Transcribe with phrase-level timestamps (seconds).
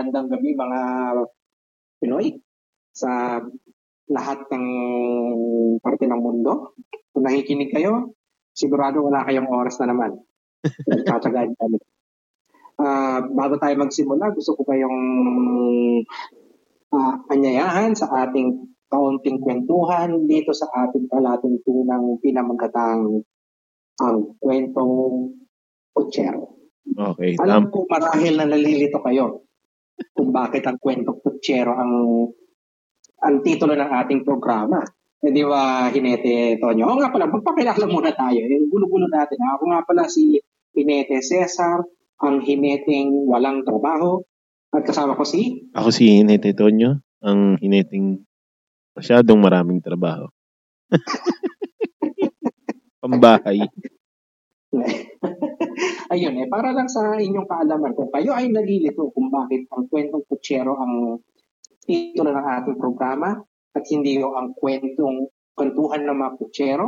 [0.00, 0.80] magandang gabi mga
[2.00, 2.40] Pinoy
[2.88, 3.36] sa
[4.08, 4.66] lahat ng
[5.84, 6.72] parte ng mundo.
[7.12, 8.16] Kung nakikinig kayo,
[8.56, 10.24] sigurado wala kayong oras na naman.
[11.04, 11.76] Tsatsagaan kami.
[12.80, 15.00] Uh, bago tayo magsimula, gusto ko kayong
[16.96, 23.20] uh, anyayahan sa ating kaunting kwentuhan dito sa ating palatuntunang pinamagatang
[24.00, 25.28] ang kwentong
[25.92, 26.56] Kutsero.
[26.88, 27.36] Okay.
[27.36, 29.49] Alam ko marahil na nalilito kayo
[30.14, 31.92] kung bakit ang kwentong Kutsero ang
[33.20, 34.80] ang titulo ng ating programa.
[35.20, 36.88] Hindi eh, ba, Hinete Tonyo?
[36.88, 38.40] Oo nga pala, magpakilala muna tayo.
[38.40, 39.36] Yung gulo-gulo natin.
[39.36, 40.40] Ako nga pala si
[40.72, 41.84] Hinete Cesar,
[42.24, 44.24] ang hineteng walang trabaho.
[44.72, 45.68] At kasama ko si?
[45.76, 48.24] Ako si Hinete Tonyo, ang hineteng
[48.96, 50.32] masyadong maraming trabaho.
[53.04, 53.60] Pambahay.
[56.12, 60.24] Ayun eh, para lang sa inyong kaalaman, kung kayo ay nalilito kung bakit ang kwentong
[60.26, 61.22] kutsero ang
[61.84, 63.34] titulo ng ating programa
[63.74, 66.86] at hindi yung ang kwentong kwentuhan ng mga kutsero,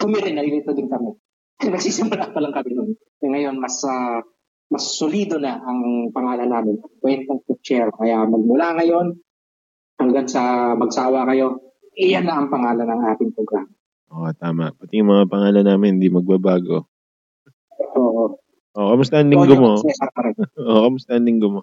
[0.00, 1.12] kami rin nalilito din kami.
[1.74, 2.90] Nagsisimula pa lang kami noon.
[2.96, 4.24] E ngayon, mas uh,
[4.70, 7.90] mas solido na ang pangalan namin, kwentong kutsero.
[7.90, 9.18] Kaya magmula ngayon,
[9.98, 13.70] hanggang sa magsawa kayo, iyan na ang pangalan ng ating programa.
[14.10, 14.74] Oo, tama.
[14.74, 16.89] Pati yung mga pangalan namin hindi magbabago.
[17.80, 18.36] Oo.
[18.70, 19.72] Oo, kamusta ang linggo mo?
[20.62, 21.60] Oo, kamusta ang linggo mo?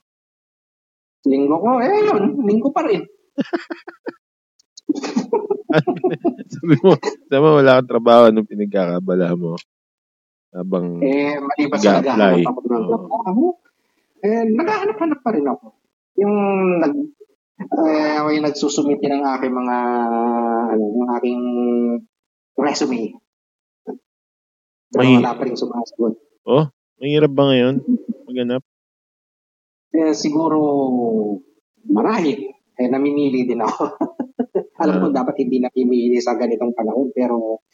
[1.27, 3.03] Linggo ko, eh yun, linggo pa rin.
[6.53, 6.95] sabi mo,
[7.27, 9.59] sabi mo wala kang trabaho nung pinagkakabala mo.
[10.55, 13.43] Habang eh, malipas sa naghahanap ako ng trabaho.
[14.23, 15.75] Eh, naghahanap-hanap pa rin ako.
[16.17, 16.35] Yung
[16.81, 16.95] nag,
[17.61, 19.77] eh, yung nagsusumiti ng aking mga,
[20.73, 21.41] ano, yung aking
[22.57, 23.19] resume.
[24.91, 25.17] Pero May...
[25.19, 26.15] wala pa rin sumasagot.
[26.47, 26.65] Oh,
[26.99, 27.83] mahirap ba ngayon
[28.27, 28.63] maghanap?
[29.95, 30.59] Eh, siguro
[31.87, 32.55] marahil.
[32.77, 33.97] Eh, namimili din ako.
[34.83, 37.65] Alam ko uh, dapat hindi namimili sa ganitong panahon pero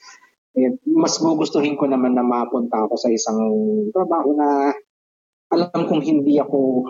[0.55, 3.41] eh, mas gugustuhin ko naman na mapunta ako sa isang
[3.91, 4.71] trabaho na
[5.53, 6.88] alam kong hindi ako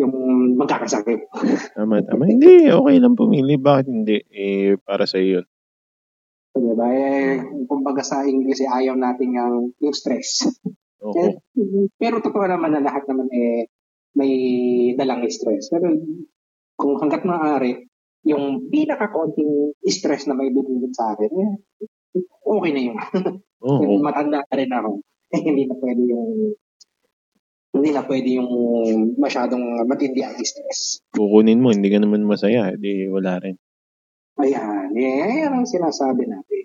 [0.00, 0.14] yung
[0.56, 1.28] magkakasakit.
[1.76, 2.24] tama, tama.
[2.32, 3.60] Hindi, okay lang pumili.
[3.60, 4.24] Bakit hindi?
[4.32, 5.44] Eh, para sa iyo.
[6.52, 6.86] Diba?
[6.92, 10.44] Eh, kumbaga sa English, eh, ayaw natin yung, yung stress.
[11.02, 11.34] Okay.
[11.56, 13.66] Eh, pero totoo naman na lahat naman eh,
[14.12, 14.32] may
[14.94, 15.72] dalang stress.
[15.72, 15.96] Pero
[16.76, 17.88] kung hanggat maaari,
[18.28, 21.52] yung pinaka-konting stress na may bibigyan sa akin, eh,
[22.46, 22.98] okay na yun.
[23.62, 25.06] Oh, Matanda na rin ako.
[25.30, 26.58] Eh, hindi na pwede yung
[27.72, 28.50] hindi na pwede yung
[29.22, 30.98] masyadong matindi ang stress.
[31.14, 33.54] Kukunin mo, hindi ka naman masaya, hindi wala rin.
[34.40, 36.64] Ayan, eh, yan ang sinasabi natin.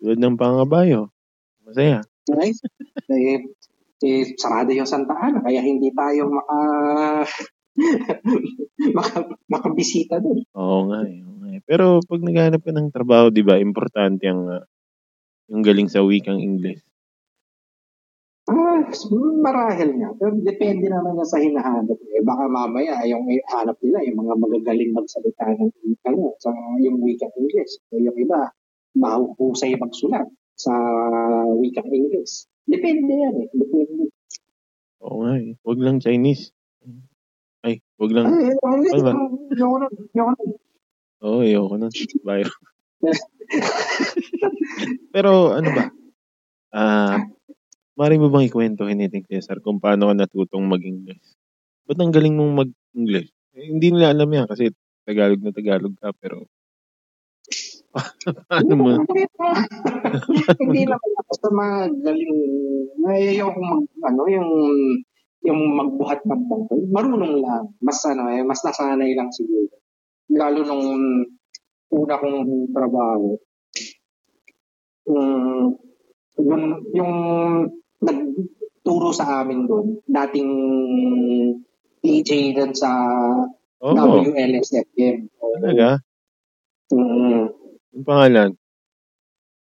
[0.00, 1.12] Tulad ng pangabayo.
[1.64, 2.00] Masaya.
[2.28, 2.56] Right?
[3.12, 3.44] eh,
[4.00, 6.58] eh, sarado yung Santa Ana, kaya hindi tayo maka,
[8.96, 9.16] maka
[9.48, 10.40] makabisita doon.
[10.56, 11.48] Oo nga, eh, oo nga.
[11.52, 11.60] Eh.
[11.68, 14.64] Pero pag naghanap ka ng trabaho, di ba, importante ang uh,
[15.52, 16.80] yung galing sa wikang English.
[18.84, 18.92] Ah,
[19.40, 20.10] marahil nga.
[20.20, 21.96] Pero depende naman yan sa hinahanap.
[21.96, 25.72] Eh, baka mamaya yung hanap nila, yung mga magagaling magsalita ng
[26.04, 26.52] ano, sa
[26.84, 27.80] yung wikang English.
[27.88, 28.52] O yung iba,
[28.92, 30.28] mahuhusay magsulat
[30.60, 30.72] sa
[31.56, 32.44] wikang English.
[32.68, 33.48] Depende yan eh.
[33.56, 34.12] Depende.
[35.00, 35.56] Oo nga eh.
[35.64, 36.52] Huwag lang Chinese.
[37.64, 38.28] Ay, huwag lang.
[38.28, 38.56] Ay, ay,
[38.92, 39.12] ano ba?
[39.56, 39.88] Ayoko na.
[39.88, 40.44] Ayoko na.
[41.24, 41.88] Oo, ayoko na.
[42.20, 42.44] Bye.
[45.14, 45.84] Pero ano ba?
[46.74, 47.18] Ah, uh,
[47.94, 51.38] Mari mo bang ikwento, Hiniting Cesar, kung paano ka natutong mag-English?
[51.86, 53.30] Ba't ang galing mong mag-English?
[53.54, 54.74] Eh, hindi nila alam yan kasi
[55.06, 56.50] Tagalog na Tagalog ka, pero
[58.50, 58.90] paano mo?
[60.64, 62.34] hindi naman ako sa mga galing.
[63.04, 64.50] Ayaw ko mag, ano, yung
[65.44, 66.74] yung magbuhat ng bangko.
[66.88, 67.64] Marunong lang.
[67.84, 69.76] Mas ano eh, mas nasanay lang siguro.
[70.32, 70.86] Lalo nung
[71.94, 73.36] una kong trabaho.
[75.04, 75.76] Um,
[76.40, 76.64] yung,
[76.96, 77.12] yung
[78.04, 80.50] nagturo sa amin doon, dating
[82.04, 82.90] PJ doon sa
[83.80, 83.94] oh.
[83.96, 85.32] WLSFM.
[85.32, 86.04] Talaga?
[86.92, 87.48] Mm.
[87.96, 88.50] Yung pangalan?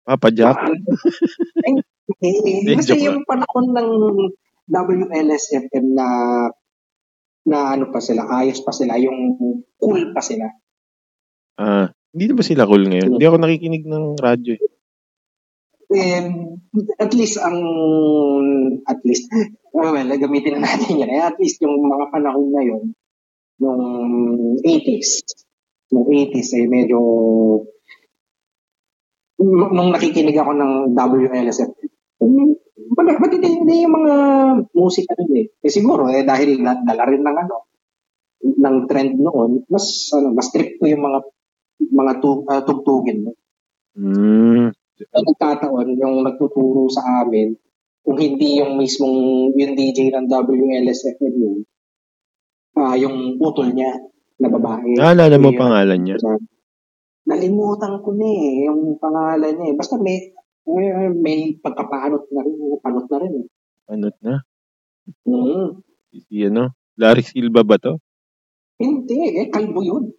[0.03, 0.59] Papa Jack?
[2.23, 2.35] eh,
[2.67, 3.89] eh, kasi yung panahon ng
[4.67, 6.07] WLSFM na
[7.43, 9.35] na ano pa sila, ayos pa sila, yung
[9.79, 10.47] cool pa sila.
[11.59, 13.19] Ah, hindi na ba sila cool ngayon?
[13.19, 14.72] Hindi ako nakikinig ng radyo eh
[15.93, 16.59] and
[16.99, 17.59] at least ang
[18.89, 19.29] at least
[19.73, 21.11] well, gamitin na natin yan.
[21.21, 22.83] At least yung mga panahon na yun,
[23.61, 23.83] nung
[24.61, 25.25] 80s,
[25.93, 26.99] nung 80s eh medyo
[29.43, 31.71] nung nakikinig ako ng WLSF,
[32.93, 34.15] Baga, matitindi yung mga
[34.77, 35.45] musika nun eh.
[35.61, 37.55] Eh siguro, eh, dahil dala rin ng ano,
[38.43, 41.19] ng trend noon, mas, ano, mas stricto yung mga
[41.89, 43.33] mga tu- ah, tugtugin.
[43.97, 44.73] Hmm.
[44.93, 47.57] Ang nagkataon, yung nagtuturo sa amin,
[48.03, 51.59] kung hindi yung mismong yung DJ ng WLSFM yun,
[52.77, 53.89] ah yung putol niya
[54.37, 54.93] na babae.
[54.97, 56.17] Naalala mo Yung- pangalan niya?
[57.23, 59.67] Nalimutan ko na eh, yung pangalan niya.
[59.71, 59.75] eh.
[59.79, 60.35] Basta may,
[60.67, 63.33] may, may pagkapanot na rin, panot na rin.
[63.39, 63.45] Eh.
[63.87, 64.43] Anot na?
[65.23, 65.79] Mm.
[66.27, 66.75] Si ano?
[66.99, 67.95] Larry Silva ba to?
[68.75, 70.11] Hindi, eh, kalbo yun.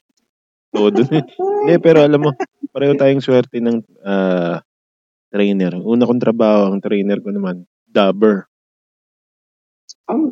[0.72, 1.20] Todo na.
[1.20, 2.30] Hindi, pero alam mo,
[2.72, 4.64] pareho tayong swerte ng ah,
[5.28, 5.76] trainer.
[5.80, 8.48] Una kong trabaho, ang trainer ko naman, dubber.
[10.08, 10.28] Ang,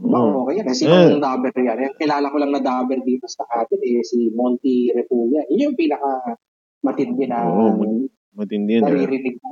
[0.00, 0.10] Oo.
[0.10, 0.46] oh.
[0.46, 0.62] okay.
[0.66, 1.14] Kasi Yeah.
[1.14, 1.78] yung dabber yan.
[1.90, 5.46] Yung kilala ko lang na dabber dito sa atin eh, si Monty Repulla.
[5.50, 6.36] Yun yung pinaka
[6.82, 8.02] matindi na Oo,
[8.34, 8.86] Matindi yun.
[8.86, 8.90] ah.
[8.90, 9.48] naririnig ko.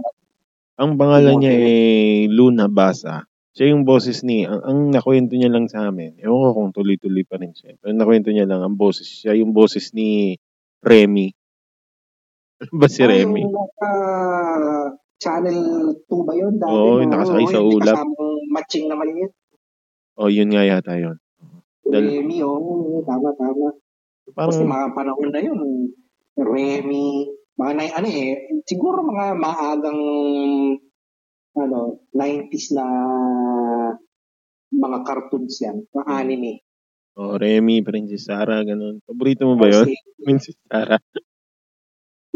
[0.78, 3.26] Ang pangalan niya ay Luna Basa.
[3.58, 7.26] Siya yung boses ni, ang, ang nakwento niya lang sa amin, ewan ko kung tuloy-tuloy
[7.26, 7.74] pa rin siya.
[7.82, 10.38] Pero nakwento niya lang, ang boses, siya yung boses ni
[10.78, 11.34] Remy.
[12.58, 13.40] Ano ba si Remy?
[13.46, 13.90] Yung naka
[15.18, 15.58] Channel
[16.06, 16.54] 2 ba yun?
[16.58, 17.14] Dati, Oo, yung no?
[17.14, 17.94] nakasakay sa Yung ulap.
[17.94, 19.32] Kasamang matching na maliit.
[20.18, 21.16] O, yun nga yata yun.
[21.86, 23.02] Dal- Remy, oo.
[23.06, 23.70] tama, tama.
[24.26, 25.60] Kasi Parang, mga panahon na yun,
[26.34, 27.06] Remy,
[27.54, 28.34] mga na, ano eh,
[28.66, 30.02] siguro mga maagang
[31.58, 31.78] ano,
[32.14, 32.84] 90s na
[34.68, 36.62] mga cartoons yan, mga anime.
[37.18, 39.02] o, Remy, Princess Sarah, ganun.
[39.02, 39.86] Paborito mo ba yun?
[39.90, 39.94] Kasi,
[40.26, 41.02] Princess Sarah.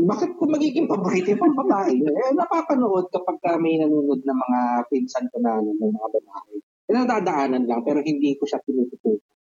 [0.08, 1.94] Bakit kung magiging paborito yung babae?
[1.94, 6.54] Eh, napapanood kapag ka may nanonood ng mga pinsan ko na ano, ng mga babae.
[6.88, 9.36] Eh, nadadaanan lang, pero hindi ko siya tinututukan.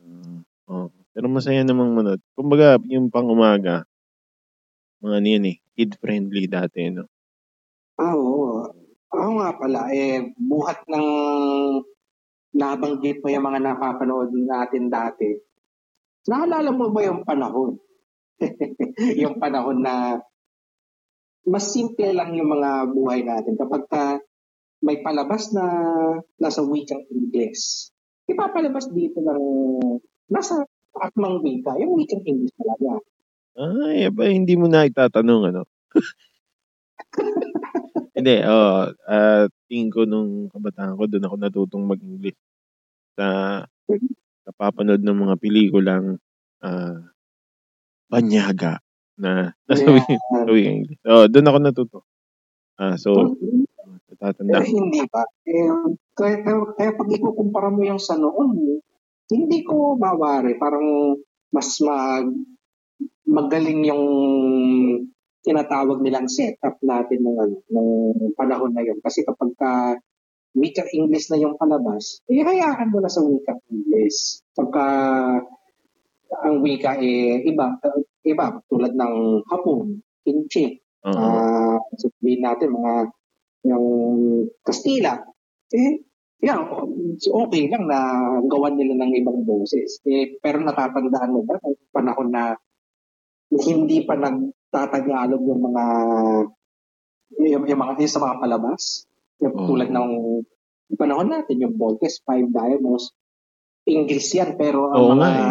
[0.00, 0.40] Mm,
[0.72, 0.88] oh.
[1.12, 2.20] Pero masaya namang manood.
[2.32, 3.84] Kumbaga, yung pang umaga,
[5.04, 7.10] mga ano yun eh, kid-friendly dati, no?
[8.00, 8.64] Ah, oo.
[9.12, 11.06] Ako nga pala, eh, buhat ng
[12.56, 15.28] nabanggit mo yung mga napapanood natin dati.
[16.28, 17.76] Naalala mo ba yung panahon?
[19.22, 20.22] yung panahon na
[21.42, 23.58] mas simple lang yung mga buhay natin.
[23.58, 24.02] Kapag ka
[24.82, 25.64] may palabas na
[26.38, 27.94] nasa wikang Ingles,
[28.26, 29.42] ipapalabas dito ng
[30.26, 30.66] nasa
[30.98, 32.98] akmang wika, yung wikang English talaga.
[33.52, 35.62] Ay, aba, hindi mo na itatanong, ano?
[38.16, 42.38] hindi, oh, uh, tingin ko nung kabataan ko, doon ako natutong mag-English.
[43.14, 43.60] Sa,
[44.48, 46.16] napapanood ng mga pelikulang
[46.64, 47.11] ah,
[48.12, 48.84] banyaga
[49.16, 50.04] na nasa Kaya,
[50.52, 50.72] yeah.
[50.76, 51.00] English.
[51.08, 51.98] Oh, doon ako natuto.
[52.76, 53.36] Ah, so,
[54.12, 54.60] natatanda.
[54.60, 55.24] Eh, hindi ba?
[55.48, 55.68] Eh,
[56.12, 58.80] kaya, kaya, kaya pag ikukumpara mo yung sa noon,
[59.32, 60.60] hindi ko mawari.
[60.60, 61.16] Parang
[61.52, 62.28] mas mag,
[63.24, 64.04] magaling yung
[65.42, 67.80] tinatawag nilang setup natin ng, ano,
[68.14, 69.00] ng panahon na yun.
[69.00, 69.96] Kasi kapag ka
[70.52, 74.44] wikang English na yung palabas, eh, hayaan mo na sa wikang English.
[74.52, 74.86] Pagka
[76.40, 77.76] ang wika eh iba,
[78.24, 81.12] iba tulad ng Hapon, Inche, Oo.
[81.12, 82.92] ah sabihin natin mga
[83.62, 83.86] yung
[84.66, 85.22] Kastila,
[85.70, 86.02] eh,
[86.42, 86.66] yan,
[87.22, 87.98] okay lang na
[88.50, 90.02] gawan nila ng ibang boses.
[90.02, 92.58] Eh, pero natatandaan mo ba kung panahon na
[93.52, 95.84] hindi pa nagtatagalog yung mga
[97.38, 99.06] yung, yung mga yung sa mga palabas?
[99.38, 99.66] Yung Oo.
[99.70, 100.10] tulad ng
[100.98, 103.14] panahon natin, yung Voltes 5 Diamonds,
[103.86, 105.46] English yan, pero ang Oo mga eh.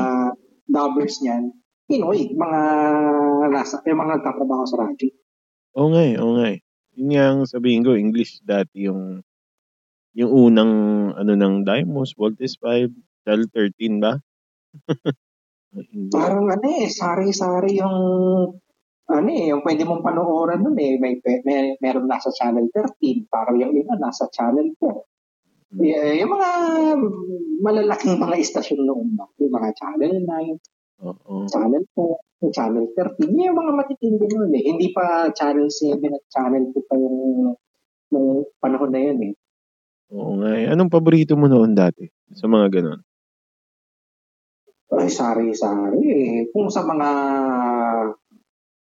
[0.67, 1.53] Dubbers niyan,
[1.89, 2.61] Pinoy, mga
[3.51, 5.09] nasa, yung mga nagtatrabaho sa radyo.
[5.75, 6.59] Oo nga eh, oo nga eh.
[6.95, 9.23] Yun ang sabihin ko, English dati yung
[10.11, 10.73] yung unang
[11.15, 12.91] ano ng Dimos, Voltes 5,
[13.23, 14.13] Channel 13 ba?
[16.15, 17.97] Parang ano eh, sari-sari yung
[19.11, 20.95] ano eh, yung pwede mong panoorin nun eh.
[20.99, 24.87] May, may, meron nasa channel 13, parang yung iba nasa channel 4.
[25.71, 26.49] Eh, yung mga
[27.63, 29.15] malalaking mga istasyon noon?
[29.39, 31.47] Yung mga channel 9, Oo.
[31.47, 33.31] channel 4, yung channel 13.
[33.31, 34.63] Yun yung mga matitindi noon eh.
[34.67, 37.17] Hindi pa channel 7 at channel 2 pa yung,
[38.11, 38.27] yung
[38.59, 39.33] panahon na yun eh.
[40.11, 40.67] Oo nga eh.
[40.67, 42.03] Anong paborito mo noon dati?
[42.35, 42.99] Sa mga ganon?
[44.91, 46.35] Ay, sari-sari eh.
[46.51, 47.09] Kung sa mga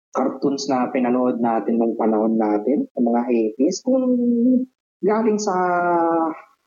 [0.09, 4.03] cartoons na pinanood natin nung panahon natin, sa mga 80s, kung
[5.05, 5.55] galing sa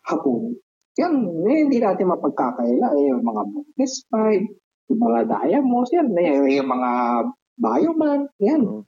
[0.04, 0.52] Hapon,
[0.94, 2.86] yan, eh, hindi natin mapagkakaila.
[2.94, 6.90] Eh, yung mga Bonus 5, yung mga Diamonds, yan, eh, yung mga
[7.54, 8.62] Bioman, yan.
[8.62, 8.82] Oo.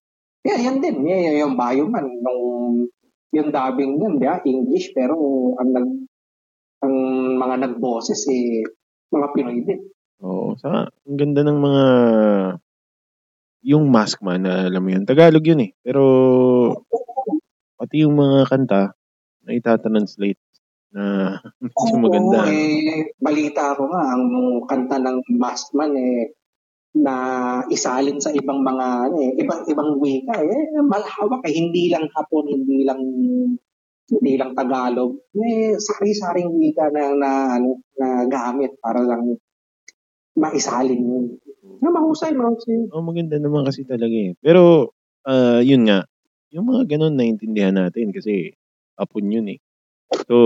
[0.47, 1.03] Yan, yan din.
[1.03, 2.43] Yan, yung Bioman, nung
[3.35, 4.31] yung dubbing yun, di?
[4.47, 5.19] English, pero
[5.59, 5.89] ang nag
[6.87, 6.95] ang
[7.43, 8.63] mga nagboses eh,
[9.11, 9.83] mga Pinoy din.
[10.23, 10.55] Oo.
[10.63, 11.85] Sa, ang ganda ng mga
[13.67, 15.03] yung mask man, na alam mo yun.
[15.03, 15.71] Tagalog yun eh.
[15.83, 16.03] Pero
[17.75, 18.95] pati yung mga kanta,
[19.47, 20.46] na itatranslate
[20.97, 22.49] na hindi Oo, maganda.
[22.49, 24.25] eh, balita ko nga, ang
[24.65, 26.33] kanta ng Maskman eh,
[26.97, 27.15] na
[27.69, 32.49] isalin sa ibang mga ano eh, ibang ibang wika eh malawak eh hindi lang Hapon
[32.49, 33.00] hindi lang
[34.09, 39.37] hindi lang Tagalog may sari-saring wika na na ano na gamit para lang
[40.41, 41.26] maisalin yun
[41.85, 44.33] na mahusay mahusay Oh, maganda naman kasi talaga eh.
[44.41, 44.95] Pero,
[45.29, 46.07] ah, yun nga,
[46.55, 48.57] yung mga ganun naintindihan natin kasi
[48.97, 49.59] Hapon yun eh.
[50.27, 50.37] So,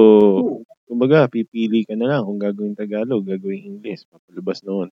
[0.88, 4.88] kumbaga, pipili ka na lang kung gagawin Tagalog, gagawin English, papalabas noon.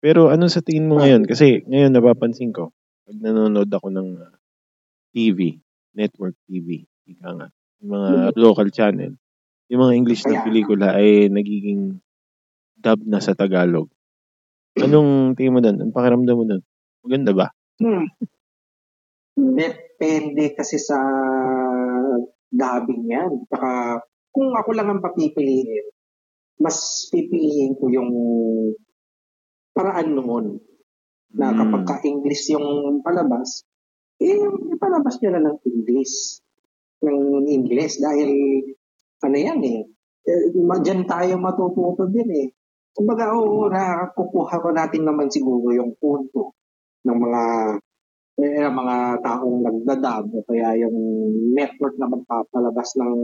[0.00, 1.28] Pero ano sa tingin mo ngayon?
[1.28, 2.72] Kasi ngayon napapansin ko,
[3.04, 4.34] pag nanonood ako ng ah,
[5.12, 5.60] TV,
[5.92, 7.48] network TV, ika nga,
[7.84, 9.12] yung mga local channel,
[9.68, 12.00] yung mga English na pelikula ay nagiging
[12.80, 13.92] dub na sa Tagalog.
[14.80, 15.78] Anong tingin mo doon?
[15.82, 16.62] Ang pakiramdam mo doon?
[17.04, 17.46] Maganda ba?
[17.76, 18.08] Hmm.
[19.36, 20.96] Depende kasi sa
[22.50, 23.32] dubbing yan.
[23.48, 25.86] Saka kung ako lang ang papipiliin,
[26.60, 28.12] mas pipiliin ko yung
[29.72, 30.60] paraan noon
[31.34, 31.58] na Mm.
[31.62, 33.62] kapag ka-English yung palabas,
[34.20, 34.36] eh,
[34.74, 36.42] ipalabas nyo na ng English.
[37.00, 38.30] Ng English dahil
[39.24, 39.80] ano yan eh,
[40.26, 40.52] eh,
[40.84, 42.48] dyan tayo matututo din eh.
[42.90, 46.58] Kumbaga, oo, nakukuha ko natin naman siguro yung punto
[47.06, 47.42] ng mga
[48.38, 50.96] eh, mga taong nagdadab o kaya yung
[51.56, 53.14] network na magpapalabas ng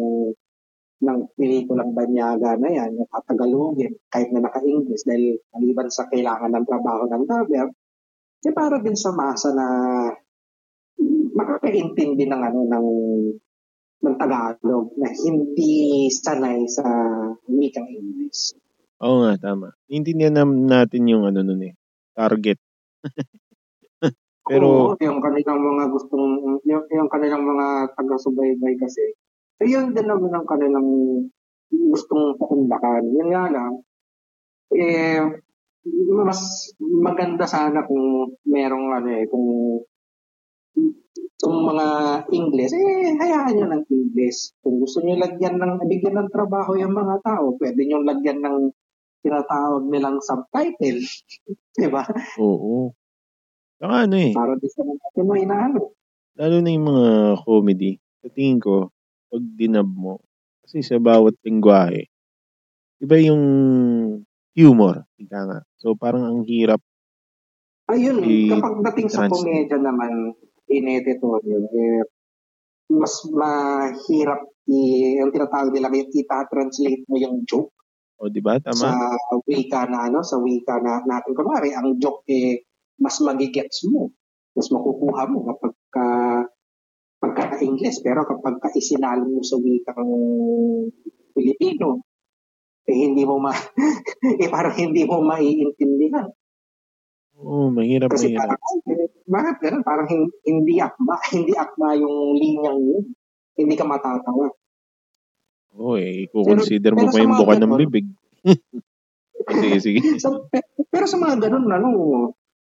[0.96, 6.64] ng pelikulang banyaga na yan, na tatagalogin, kahit na naka-English, dahil maliban sa kailangan ng
[6.64, 7.68] trabaho ng dubber,
[8.46, 9.66] eh para din sa masa na
[11.36, 12.88] makakaintindi ng ano ng
[13.96, 16.84] ng Tagalog na hindi sanay sa
[17.48, 18.56] wikang English.
[19.04, 19.76] Oo nga, tama.
[19.88, 21.74] Naintindihan nam- natin yung ano nun eh,
[22.16, 22.56] target.
[24.46, 26.26] Pero, Oo, yung kanilang mga gustong,
[26.62, 29.02] yung, yung kanilang mga taga-subaybay kasi,
[29.58, 30.86] ayun din naman ang kanilang
[31.70, 33.10] gustong pakundakan.
[33.10, 33.72] Yun nga lang,
[34.70, 35.18] eh,
[36.26, 39.46] mas maganda sana kung merong ano eh, kung
[41.36, 41.86] kung mga
[42.32, 44.56] English, eh, hayaan nyo ng English.
[44.64, 48.72] Kung gusto nyo lagyan ng, bigyan ng trabaho yung mga tao, pwede nyo lagyan ng
[49.20, 51.02] tinatawag nilang subtitle.
[51.80, 52.02] diba?
[52.40, 52.94] oo.
[53.76, 55.92] Saka ano eh, Para di sa mga Pinoy na ano.
[56.36, 57.06] lalo na yung mga
[57.44, 58.88] comedy, sa tingin ko,
[59.28, 60.20] pag dinab mo,
[60.64, 62.08] kasi sa bawat lingwahe,
[63.00, 63.42] iba yung
[64.56, 65.58] humor, ika nga.
[65.76, 66.80] So parang ang hirap,
[67.86, 69.70] Ayun, I- kapag dating sa translate.
[69.70, 70.34] komedya naman,
[70.66, 72.02] ineditorial, eh,
[72.90, 74.78] mas mahirap i,
[75.22, 77.70] ang tinatawag nila yung ita-translate mo yung joke
[78.18, 78.56] o di ba?
[78.58, 78.90] sa Tama?
[79.46, 81.36] wika na ano, sa wika na natin.
[81.36, 82.64] Kunwari, ang joke eh,
[83.00, 84.12] mas magigets mo.
[84.56, 86.06] Mas makukuha mo kapag ka,
[87.20, 88.00] pagka English.
[88.00, 90.12] Pero kapag ka isinalin mo sa wikang
[91.36, 92.00] Pilipino,
[92.86, 93.52] eh hindi mo ma,
[94.42, 96.30] eh parang hindi mo maiintindihan.
[97.36, 98.56] Oo, mahirap, Kasi mahirap.
[98.56, 99.84] parang, eh, bakit ganun?
[99.84, 103.04] Parang hin- hindi akma, hindi akma yung linyang yun.
[103.56, 104.48] Hindi ka matatawa.
[105.76, 108.06] Oo eh, i-consider mo pero pa yung buka ng bibig.
[109.60, 110.00] sige, sige.
[110.16, 111.88] So, pe- pero sa mga ganun, ano,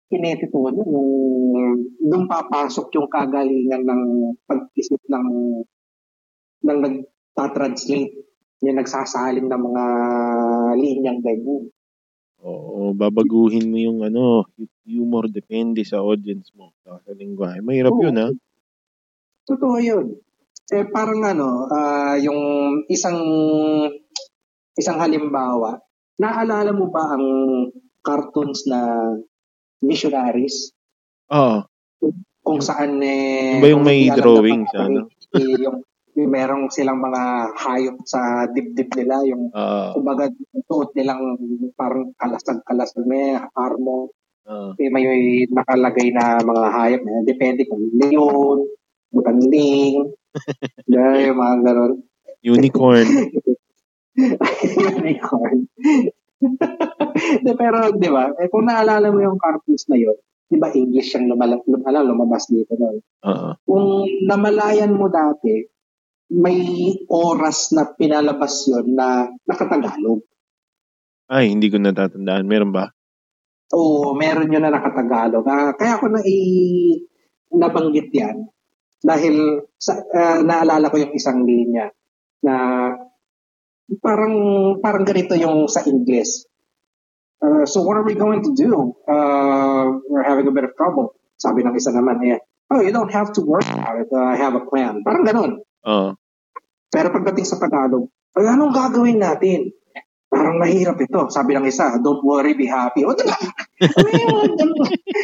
[0.09, 1.09] kinetito nyo, yung
[2.01, 4.03] doon papasok yung kagalingan ng
[4.49, 5.27] pag-isip ng
[6.65, 8.17] ng nagtatranslate,
[8.65, 9.85] yung nagsasalim ng mga
[10.75, 11.69] linyang ganyan.
[12.39, 14.47] Oo, babaguhin mo yung ano,
[14.87, 17.61] humor depende sa audience mo, sa lingwahe.
[17.61, 18.03] Mahirap Oo.
[18.09, 18.27] yun ha.
[19.45, 20.17] Totoo yun.
[20.69, 22.41] Eh, parang ano, ah, yung
[22.89, 23.17] isang
[24.77, 25.81] isang halimbawa,
[26.21, 27.25] naalala mo ba ang
[27.99, 28.79] cartoons na
[29.83, 30.71] missionaries?
[31.31, 31.65] Oo.
[32.43, 33.59] Kung saan eh...
[33.59, 35.07] Yung ba yung kung may drawing sa ano?
[35.37, 35.77] yung,
[36.17, 39.87] yung merong silang mga hayop sa dibdib nila, yung Oo.
[39.95, 40.27] kumbaga
[40.65, 41.37] suot nilang
[41.77, 44.09] parang kalasag-kalasag may armo,
[44.49, 44.69] Oo.
[44.75, 45.05] eh, may
[45.47, 48.65] nakalagay na mga hayop na depende kung leon,
[49.13, 50.09] butanding,
[50.89, 51.93] na yung mga ganon.
[52.43, 53.07] Unicorn.
[54.97, 55.67] Unicorn.
[57.45, 60.17] De, pero, di ba, eh, kung naalala mo yung cartoons na yun,
[60.49, 62.97] di ba English yung lumala, lumala, lumabas dito nun.
[63.25, 63.49] Oo.
[63.63, 63.85] Kung
[64.25, 65.61] namalayan mo dati,
[66.29, 66.61] may
[67.09, 70.21] oras na pinalabas yun na nakatagalog.
[71.29, 72.45] Ay, hindi ko natatandaan.
[72.49, 72.89] Meron ba?
[73.73, 75.45] Oo, meron yun na nakatagalog.
[75.45, 76.37] Ah, kaya ako na i
[77.53, 78.49] nabanggit yan
[79.01, 81.89] dahil sa, ah, naalala ko yung isang linya
[82.45, 82.55] na
[84.01, 84.35] parang
[84.81, 86.45] parang ganito yung sa English.
[87.39, 88.95] Uh, so what are we going to do?
[89.07, 91.15] Uh, we're having a bit of trouble.
[91.39, 94.11] Sabi ng isa naman eh, oh, you don't have to worry about it.
[94.11, 95.01] Uh, I have a plan.
[95.07, 95.51] Parang ganun.
[95.87, 96.19] Oo.
[96.89, 99.71] Pero pagdating sa Tagalog, ay anong gagawin natin?
[100.29, 101.31] Parang mahirap ito.
[101.33, 103.01] Sabi ng isa, don't worry, be happy.
[103.07, 103.33] O diba?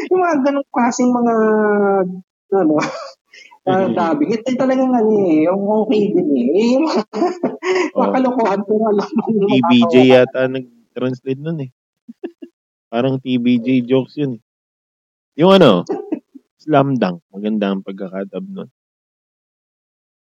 [0.10, 1.34] Yung mga ganun klaseng mga,
[2.56, 2.76] ano,
[3.70, 4.32] uh, dubbing.
[4.34, 6.48] Ito talagang ano eh, yung okay din eh.
[6.80, 6.86] Yung
[7.94, 9.24] mga kalokohan ko alam mo.
[9.52, 11.70] TBJ yata nag-translate nun eh.
[12.94, 14.42] Parang TBJ jokes yun eh.
[15.36, 15.84] Yung ano,
[16.64, 17.22] slam dunk.
[17.28, 18.70] Maganda ang pagkakadab nun.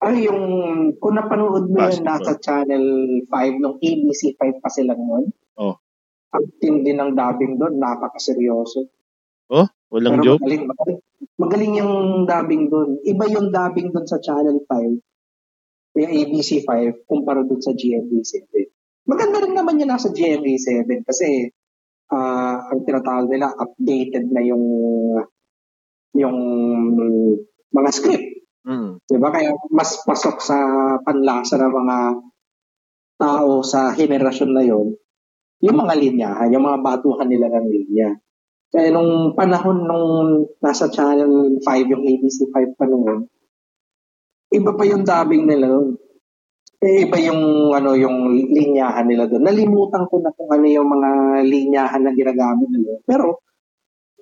[0.00, 0.40] Ay, yung,
[0.96, 2.84] kung napanood mo yun, nasa Channel
[3.28, 5.28] 5, nung ABC 5 pa sila noon.
[5.60, 5.76] Oh.
[6.32, 8.88] Ang tindi ng dubbing doon, napakaseryoso.
[9.50, 10.40] Oh, walang Pero joke?
[10.40, 11.00] Magaling, magaling,
[11.37, 11.94] magaling yung
[12.25, 12.90] dubbing doon.
[13.04, 18.46] Iba yung dubbing doon sa Channel 5, yung ABC 5, kumpara doon sa GMA 7.
[19.04, 21.50] Maganda rin naman yun nasa GMA 7 kasi
[22.11, 24.64] uh, ang tinatawag nila, updated na yung
[26.14, 26.38] yung
[27.71, 28.29] mga script.
[28.67, 28.99] Mm.
[29.07, 29.29] Diba?
[29.31, 30.59] Kaya mas pasok sa
[31.00, 31.97] panlasa ng mga
[33.21, 34.97] tao sa henerasyon na yon
[35.61, 38.17] yung mga linyahan, yung mga batuhan nila ng linya.
[38.73, 40.09] Kaya nung panahon nung
[40.62, 43.29] nasa Channel 5, yung ABC 5 pa noon,
[44.57, 46.00] iba pa yung dubbing nila noon.
[46.80, 49.44] Eh, iba yung ano yung linyahan nila doon.
[49.44, 51.10] Nalimutan ko na kung ano yung mga
[51.44, 52.96] linyahan na ginagamit nila.
[53.04, 53.44] Pero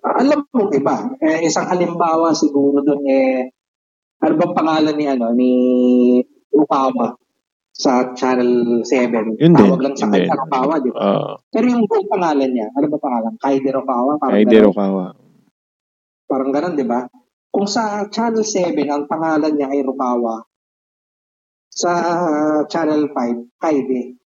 [0.03, 1.07] alam mo iba.
[1.23, 3.55] Eh, isang halimbawa siguro doon eh
[4.19, 5.53] ano bang pangalan ni ano ni
[6.51, 7.15] Rukawa
[7.71, 9.39] sa Channel 7?
[9.39, 10.99] Yun Tawag din, lang sa kanya Rukawa, di ba?
[10.99, 13.35] Uh, Pero yung buong pangalan niya, ano ba pangalan?
[13.39, 14.19] Kaide Rukawa?
[14.19, 14.67] Parang Kaide ganun.
[14.75, 15.05] Rokawa.
[16.27, 17.01] Parang ganun, di ba?
[17.55, 20.43] Kung sa Channel 7, ang pangalan niya ay Rukawa,
[21.71, 21.93] sa
[22.67, 24.19] Channel 5, Kaide.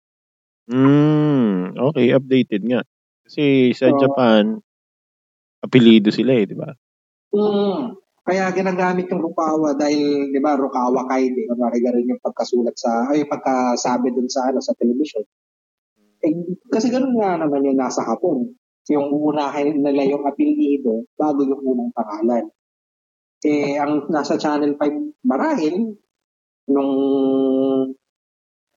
[0.71, 2.81] Mm, okay, updated nga.
[3.27, 4.63] Kasi sa So, Japan,
[5.61, 6.71] apelido sila eh, di ba?
[7.35, 7.99] Mm.
[8.21, 13.27] Kaya ginagamit yung Rukawa dahil, di ba, Rukawa Kaide, kunwari ganun yung pagkasulat sa, ay
[13.27, 15.25] pagkasabi dun sa, ano, sa television.
[16.21, 16.35] Eh,
[16.69, 18.55] kasi ganun nga naman yung nasa Hapon.
[18.91, 22.45] Yung unahin nila yung apelido bago yung unang pangalan.
[23.41, 25.97] Eh, ang nasa Channel 5 marahil,
[26.71, 26.93] nung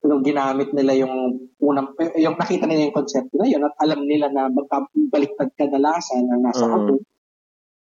[0.03, 4.27] nung ginamit nila yung unang, yung nakita nila yung konsepto na yun at alam nila
[4.27, 6.73] na magkabaliktad kadalasan ang nasa Mm.
[6.75, 6.97] Hapon,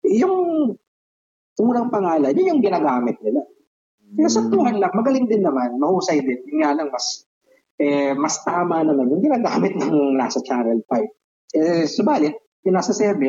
[0.07, 0.37] yung
[1.59, 3.43] unang pangalan, yun yung ginagamit nila.
[4.07, 6.39] Kaya sa tuhan lang, magaling din naman, mahusay din.
[6.47, 7.27] Yung nga lang, mas,
[7.75, 11.59] eh, mas tama naman yung ginagamit ng nasa Channel 5.
[11.59, 13.19] Eh, subalit, yung nasa 7,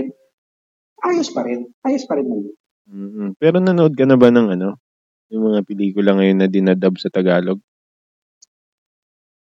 [1.02, 1.66] ayos pa rin.
[1.82, 2.54] Ayos pa rin naman.
[2.88, 3.28] Mm-mm.
[3.42, 4.78] Pero nanood ka na ba ng ano?
[5.28, 7.60] Yung mga pelikula ngayon na dinadub sa Tagalog?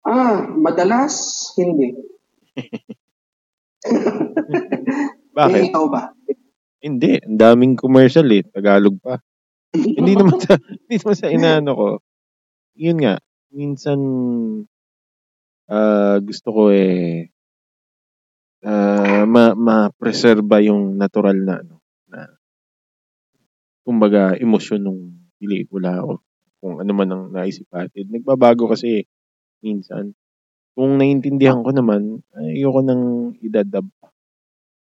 [0.06, 1.16] Ah, madalas,
[1.60, 1.92] hindi.
[5.36, 5.60] Bakit?
[5.60, 6.16] Eh, ikaw ba?
[6.80, 9.20] Hindi, ang daming commercial eh, Tagalog pa.
[9.76, 11.88] hindi naman sa hindi naman sa inaano ko.
[12.80, 13.20] Yun nga,
[13.52, 14.00] minsan
[15.66, 17.26] ah gusto ko eh
[18.62, 22.30] ah, ma ma-preserba yung natural na ano na
[23.82, 26.20] kumbaga emosyon ng pelikula o
[26.60, 28.10] kung ano man ang naisipatin.
[28.10, 29.04] Nagbabago kasi
[29.60, 30.16] minsan.
[30.76, 33.88] Kung naiintindihan ko naman, ayoko nang idadab.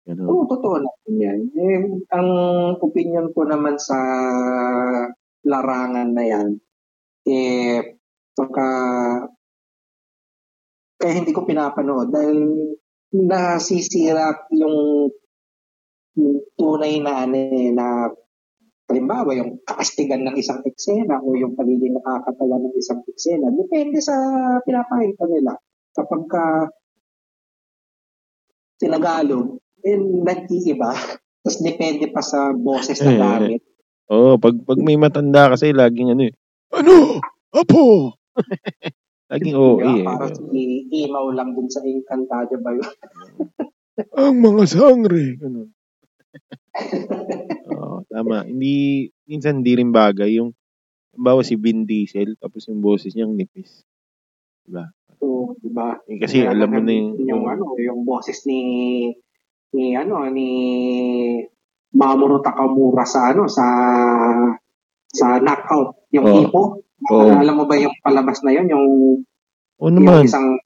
[0.07, 0.25] Ganun.
[0.25, 1.39] Oo, totoo naman yan.
[1.53, 1.79] Eh,
[2.15, 2.29] ang
[2.79, 3.99] opinion ko naman sa
[5.45, 6.49] larangan na yan,
[7.27, 7.99] eh,
[8.33, 8.69] pagka,
[10.97, 12.39] kaya hindi ko pinapanood dahil
[13.13, 15.11] nasisira yung,
[16.17, 17.87] yung tunay na ano eh, na
[18.87, 23.51] halimbawa yung kaastigan ng isang eksena o yung pagiging nakakatawa ng isang eksena.
[23.51, 24.15] Depende sa
[24.63, 25.59] pinapakita nila.
[25.91, 26.43] Kapag ka
[28.79, 30.91] tinagalog, eh, nag-iiba.
[31.43, 33.61] Tapos depende pa sa boses na Eh, gamit.
[34.07, 36.33] Oo, pag pag may matanda kasi laging ano eh.
[36.71, 37.19] Ano?
[37.51, 38.15] Apo!
[39.31, 39.91] laging oo Diba?
[39.91, 40.03] eh.
[40.03, 40.63] Para si
[41.03, 42.87] imaw lang dun sa Encantadia ba yun?
[44.19, 45.35] Ang mga sangre.
[45.41, 45.71] Ganun.
[47.97, 48.45] Oo, tama.
[48.45, 50.53] Hindi, minsan hindi rin bagay yung,
[51.17, 53.81] bawa si Vin Diesel, tapos yung boses niyang nipis.
[54.61, 54.85] Diba?
[55.17, 55.97] So, di ba?
[56.05, 58.61] Eh, kasi Kaya alam mo na yung, yung, ano, yung boses ni
[59.67, 60.49] ni ano ni
[61.91, 63.67] Mamoru Takamura sa ano sa
[65.11, 66.39] sa knockout yung Oo.
[66.47, 66.61] ipo
[67.11, 67.35] Oo.
[67.35, 68.87] alam mo ba yung palabas na yun yung
[69.77, 70.25] yung naman.
[70.25, 70.57] isang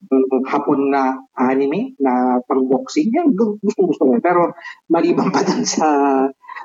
[0.48, 4.16] hapon na anime na pang-boxing, yan, gusto gusto ko.
[4.24, 4.56] Pero
[4.88, 5.88] maliban pa dun sa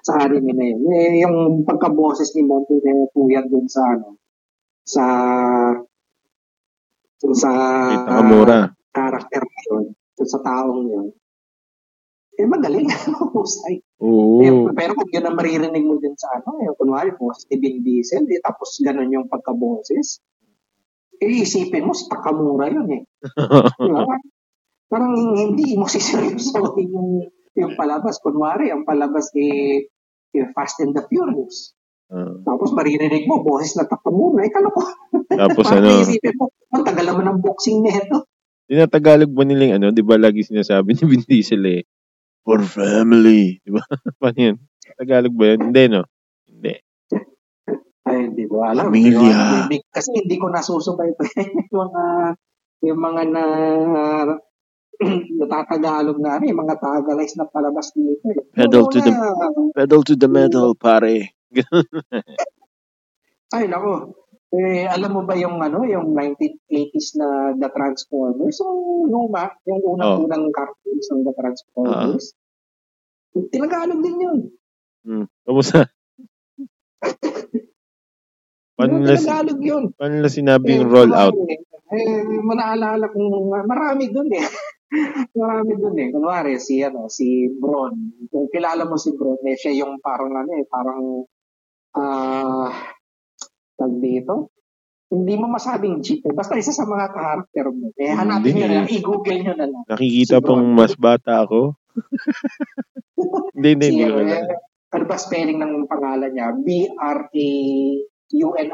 [0.07, 0.83] sa anime na yun.
[0.87, 4.23] Eh, yung pagka-boses ni Monty na puyat dun sa ano,
[4.87, 5.05] sa
[7.27, 7.51] sa
[7.91, 8.59] Kay Takamura.
[8.95, 11.07] character na yun, dun sa taong yun.
[12.37, 12.87] Eh, magaling.
[13.17, 13.83] Mahusay.
[14.05, 14.45] Oo.
[14.45, 17.83] Eh, pero kung yun ang maririnig mo din sa ano, yung kunwari, boses ni Vin
[17.83, 20.21] Diesel, eh, tapos ganun yung pagka-boses,
[21.19, 23.03] iisipin mo, si Takamura yun eh.
[23.81, 24.05] Diba?
[24.87, 27.11] Parang hindi mo siseryosohin yung,
[27.57, 28.21] yung palabas.
[28.21, 29.89] Kunwari, ang palabas eh,
[30.37, 31.77] yung Fast and the Furious.
[32.07, 32.39] Ah.
[32.47, 34.47] Tapos maririnig mo, boses na Takamura.
[34.47, 34.87] Eh, kaloko.
[35.27, 38.29] tapos ano, iisipin mo, ang tagal naman ng boxing nito.
[38.67, 41.83] tinatagalog ba nilang ano, di ba lagi sinasabi ni Vin Diesel eh,
[42.43, 43.59] for family.
[43.63, 43.83] Di ba?
[44.23, 44.57] Paano yun?
[44.97, 45.61] Tagalog ba yun?
[45.71, 46.03] Hindi, no?
[46.47, 46.75] Hindi.
[48.07, 48.87] Ay, hindi ko alam.
[48.87, 49.67] Pamilya.
[49.67, 51.27] Ko kasi hindi ko nasusubay pa
[51.75, 52.05] yung mga
[52.87, 53.45] yung mga na
[55.39, 58.21] natatagalog na ano, yung mga tagalize na palabas dito.
[58.27, 58.37] eh.
[58.53, 59.17] Pedal to the-
[59.73, 61.31] Pedal to the metal, pare.
[63.53, 64.13] Ay, nako.
[64.49, 68.57] Eh, alam mo ba yung ano, yung 1980s na The Transformers?
[68.57, 69.95] Yung luma, yung Oh.
[69.95, 72.25] unang-unang cartoons ng The Transformers.
[73.47, 74.39] Tinagalog din yun.
[75.03, 75.27] Hmm.
[75.43, 75.87] Kamusta?
[78.77, 79.83] Paano si- Tinagalog yun.
[79.93, 81.33] paano nila sinabi yung Eh, roll out?
[81.33, 81.55] kunwari,
[81.87, 83.31] Eh, manaalala kong
[83.65, 84.43] marami dun eh.
[85.35, 86.09] marami dun eh.
[86.11, 87.95] Kunwari, si, ano, si Bron.
[88.31, 91.03] Kung kilala mo si Bron, eh, siya yung parang ano eh, parang,
[91.97, 92.71] ah,
[93.75, 94.51] tag dito.
[95.07, 96.35] Hindi mo masabing jeep eh.
[96.35, 97.95] Basta isa sa mga karakter mo.
[97.95, 98.59] Eh, hanapin Hindi.
[98.59, 98.89] nyo na lang.
[98.91, 99.83] I-google nyo na lang.
[99.87, 100.75] Nakikita Si pong Bron.
[100.75, 101.79] mas bata ako?
[103.55, 104.03] hindi, hindi, hindi.
[104.03, 104.51] eh, alam.
[104.91, 106.51] ano ba spelling ng pangalan niya?
[106.59, 107.79] B-R-A-U-N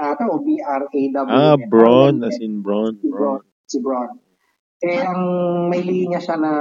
[0.00, 1.28] ata o B-R-A-W-N?
[1.28, 2.96] Ah, Parang as in Braun.
[2.96, 3.42] si Braun.
[3.68, 4.10] Si Braun.
[4.82, 5.22] Eh, ang
[5.70, 6.52] may linya siya na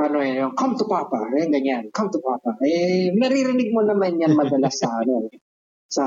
[0.00, 2.56] ano eh, yung come to papa, eh, ganyan, come to papa.
[2.64, 5.28] Eh, naririnig mo naman yan madalas sa ano,
[5.88, 6.04] sa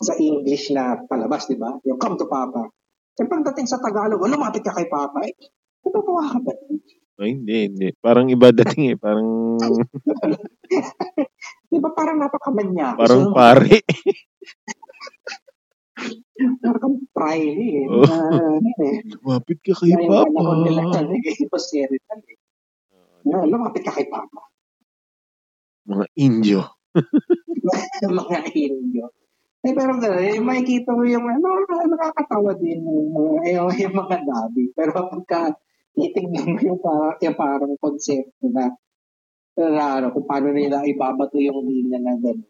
[0.00, 1.74] sa English na palabas, di ba?
[1.86, 2.70] Yung come to papa.
[3.20, 5.20] Eh, pagdating sa Tagalog, oh, lumapit ka kay papa.
[5.28, 5.34] Eh,
[5.84, 6.52] natutuwa ka ba?
[7.20, 7.88] Ay, hindi, hindi.
[8.00, 8.98] Parang iba dating eh.
[8.98, 9.60] Parang,
[11.70, 12.96] Di ba parang napakamanya?
[12.96, 13.84] parang So, pare.
[16.60, 17.84] Parang pry eh.
[17.88, 18.04] Oh.
[18.04, 19.04] Ano eh.
[19.04, 21.00] Lumapit ka kay Na yung panahon nila Papa.
[21.04, 21.20] yan eh.
[22.00, 22.38] Eh.
[23.28, 24.40] Na, lumapit ka kay papa.
[25.84, 26.62] Mga Indio.
[28.20, 29.06] mga Indio.
[29.60, 34.72] Eh, pero gano'n, eh, makikita mo yung, ano, nakakatawa din yung, mga- yung, mga nabi.
[34.72, 35.52] Pero pagka
[35.92, 38.72] titignan mo yung, parang, yung parang konsepto na,
[39.60, 42.48] na ano, kung paano nila ibabato yung linya na gano'n.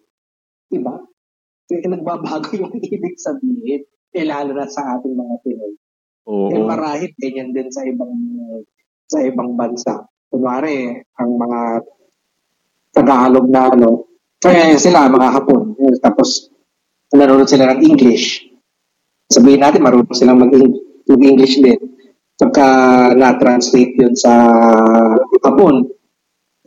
[0.71, 1.03] Diba?
[1.71, 3.87] Kaya nagbabago yung ibig sabihin.
[4.11, 5.75] Eh, lalo na sa ating mga Pinoy.
[6.27, 6.51] Oo.
[6.51, 8.11] Eh, marahil ganyan din sa ibang
[9.07, 10.03] sa ibang bansa.
[10.27, 11.61] Kunwari, ang mga
[12.91, 14.11] Tagalog na ano,
[14.43, 15.79] kaya sila mga Hapon.
[15.79, 16.51] Eh, Tapos,
[17.15, 18.51] nanonood sila ng English.
[19.31, 20.55] Sabihin natin, marunong silang mag-
[21.07, 21.79] mag-English din.
[22.35, 22.67] Pagka
[23.15, 24.31] na-translate yun sa
[25.47, 25.87] Hapon,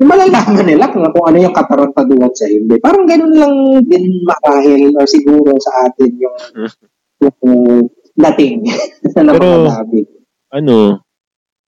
[0.07, 2.75] malalaman nila kung, kung ano yung katarantaduhan sa hindi.
[2.79, 3.55] Parang ganun lang
[3.87, 6.35] din marahil or siguro sa atin yung,
[7.21, 7.37] yung
[8.13, 8.63] dating
[9.17, 9.69] na Pero-.
[10.53, 11.01] Ano,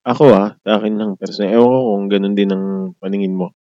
[0.06, 1.58] ako ah, sa akin lang personal.
[1.58, 2.66] Ewan ko kung ganun din ang
[3.02, 3.58] paningin mo.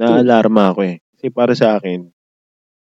[0.00, 1.04] Naalarma ako eh.
[1.16, 2.08] Kasi para sa akin,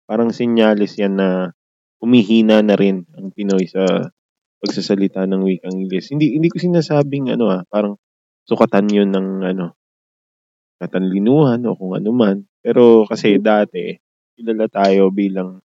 [0.04, 1.56] parang sinyalis yan na
[2.04, 4.12] humihina na rin ang Pinoy sa
[4.60, 6.12] pagsasalita ng wikang Ingles.
[6.12, 7.96] Hindi hindi ko sinasabing ano ah, parang
[8.44, 9.72] sukatan yun ng ano,
[10.82, 12.42] katanlinuhan o kung ano man.
[12.58, 13.94] Pero kasi dati,
[14.34, 15.62] kilala tayo bilang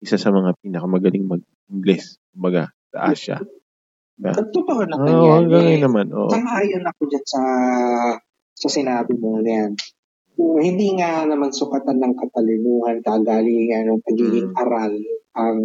[0.00, 3.38] isa sa mga pinakamagaling mag-Ingles, kumbaga, sa Asia.
[4.24, 5.34] At totoo naman Oo, yan.
[5.44, 5.80] hanggang eh.
[5.82, 6.06] naman.
[6.10, 6.30] Oo.
[6.32, 7.42] Sang-ayon ako dyan sa
[8.58, 9.72] sa sinabi mo na yan.
[10.38, 14.58] Hindi nga naman sukatan ng katalinuhan, kagalingan, ng pagiging Mm.
[14.58, 14.92] aral
[15.34, 15.60] ang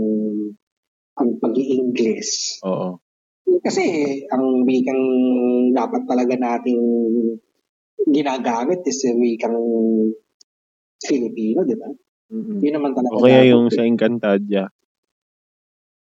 [1.14, 2.62] ang pag-i-Ingles.
[2.66, 2.98] Oo.
[3.62, 3.86] Kasi
[4.34, 5.04] ang wikang
[5.78, 6.82] dapat talaga nating
[8.08, 9.58] ginagamit is yung wikang
[11.04, 11.90] Filipino, di ba?
[12.34, 12.60] Mm-mm.
[12.64, 13.16] Yun naman talaga.
[13.20, 13.74] O kaya yung eh.
[13.74, 14.64] sa Encantadia.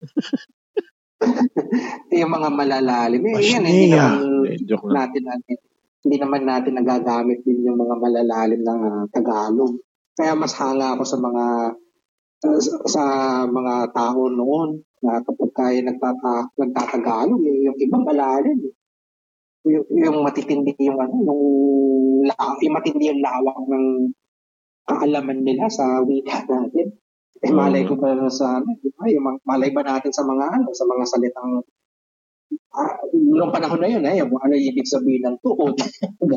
[2.21, 3.23] yung mga malalalim.
[3.23, 3.65] Eh, yan, Pashnea.
[3.65, 4.95] hindi naman lang.
[4.95, 5.57] natin natin
[5.99, 9.83] hindi naman natin nagagamit din yung mga malalalim na ah, Tagalog.
[10.15, 11.75] Kaya mas hanga ako sa mga
[12.39, 12.51] sa,
[12.87, 13.03] sa
[13.51, 18.63] mga tao noon na kapag kaya nagtata, nagtatagalog, eh, yung ibang malalim.
[19.69, 21.43] Yung, yung matitindi yung ano, yung,
[22.65, 23.87] yung matindi yung lawak ng
[24.89, 26.97] kaalaman nila sa wika natin.
[27.39, 29.07] Eh, malay ko ba sa ano, di ba?
[29.07, 31.53] Yung malay ba natin sa mga ano, sa mga salitang
[32.75, 35.77] ah, noong panahon na yun, eh, yung ano yung ibig sabihin ng tuhod.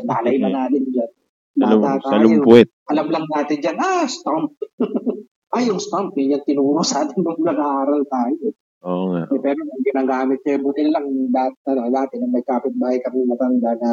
[0.06, 1.10] Malay ba natin dyan?
[1.52, 2.16] Bata tayo.
[2.16, 2.68] salumpuit.
[2.88, 4.56] Alam lang natin dyan, ah, stomp.
[5.54, 8.56] Ay, yung stomp, yun yung tinuro sa atin nung nag-aaral tayo.
[8.82, 9.22] Oo nga.
[9.30, 13.78] Eh, pero ang ginagamit niya, buti lang dati, ano, dati nung may kapitbahay kami matanda
[13.78, 13.92] na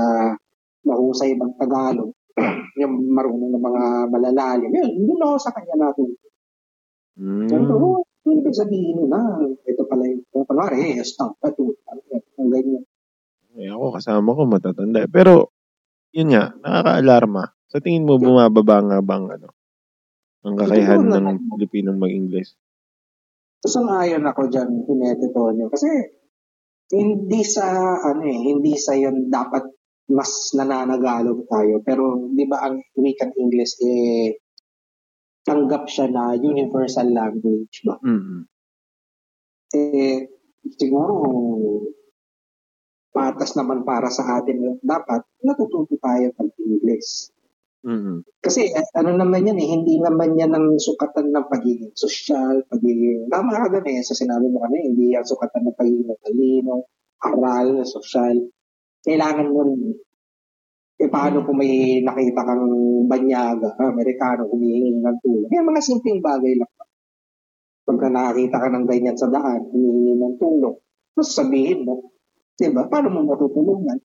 [0.82, 2.10] mahusay ng Tagalog,
[2.82, 6.10] yung marunong ng mga malalalim, yun, yun ako sa kanya natin.
[7.19, 7.47] Mm.
[7.52, 12.84] Pero, Hindi ibig sabihin na, ito pala yung, kung kunwari, eh, stamp pa, ang ganyan.
[13.58, 15.08] Eh, ako kasama ko matatanda.
[15.10, 15.49] Pero,
[16.13, 17.43] yun nga, nakaka-alarma.
[17.69, 19.49] Sa tingin mo, bumababa nga bang ano,
[20.45, 21.25] ang kakayahan ng.
[21.58, 22.56] Pilipinong mag-English?
[23.60, 25.67] Sang-ayon ako dyan, Hinete Tonyo.
[25.67, 25.89] Kasi,
[26.95, 29.67] hindi sa, ano eh, hindi sa yun dapat
[30.10, 31.84] mas nananagalog tayo.
[31.86, 34.41] Pero, di ba ang wikang English, eh,
[35.45, 37.98] tanggap siya na universal language ba?
[38.02, 38.48] mm
[39.69, 40.26] Eh,
[40.82, 41.13] siguro,
[43.13, 47.30] patas naman para sa atin dapat natututo tayo mag-English.
[47.84, 53.28] Mm Kasi ano naman yan eh, hindi naman yan ang sukatan ng pagiging sosyal, pagiging,
[53.28, 56.88] tama ka doon eh, sa sinabi mo kanina, hindi yan sukatan ng pagiging matalino,
[57.20, 58.36] aral, sosyal.
[59.04, 59.96] Kailangan mo rin.
[61.00, 62.68] Eh paano kung may nakita kang
[63.08, 65.52] banyaga, ah, Amerikano, humihingi ng tulong.
[65.52, 66.72] Yan mga simpleng bagay lang.
[67.88, 70.76] Pagka nakakita ka ng ganyan sa daan, humihingi ng tulong,
[71.15, 72.12] mas sabihin mo,
[72.60, 74.00] di ba, paano mo matutulungan?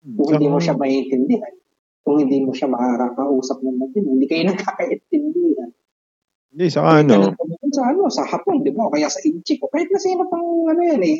[0.00, 1.59] Kung hindi mo siya maiintindihan,
[2.00, 5.70] kung hindi mo siya makakausap ng matino, hindi kayo nagkakaintindihan.
[6.50, 7.30] Hindi, saka ano,
[7.70, 8.90] sa ano, sa Hapon, di ba?
[8.90, 11.18] O kaya sa Inchik, o kahit na sino pang ano yan eh.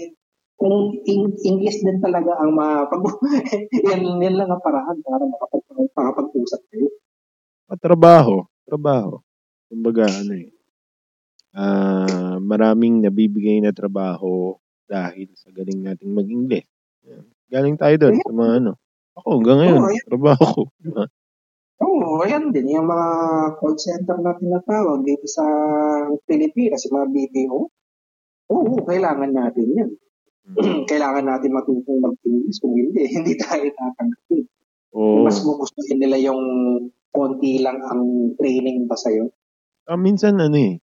[0.59, 3.01] Kung Eng- English din talaga ang mapag...
[3.87, 5.62] yan, yan lang ang paraan para makapag,
[5.95, 6.90] makapag-usap kayo.
[7.79, 9.23] trabaho, trabaho.
[9.71, 10.51] Kumbaga, ano eh,
[11.55, 14.59] ah maraming nabibigay na trabaho
[14.90, 16.66] dahil sa galing nating mag-English.
[17.47, 18.73] Galing tayo doon sa mga ano.
[19.20, 20.06] Ako, hanggang ngayon, ayan.
[20.09, 20.62] trabaho ko.
[21.80, 22.72] Oo, ayan din.
[22.72, 23.09] Yung mga
[23.61, 25.44] call center na tinatawag dito sa
[26.24, 27.59] Pilipinas, yung mga BPO.
[28.50, 29.90] Oo, kailangan natin yan.
[30.90, 32.59] kailangan natin matutong mag-English.
[32.64, 34.44] Kung hindi, hindi tayo tatanggapin.
[34.96, 35.24] Oo.
[35.28, 36.40] Mas gugustuhin nila yung
[37.12, 39.28] konti lang ang training ba sa'yo.
[39.85, 40.78] Ah, minsan ano eh,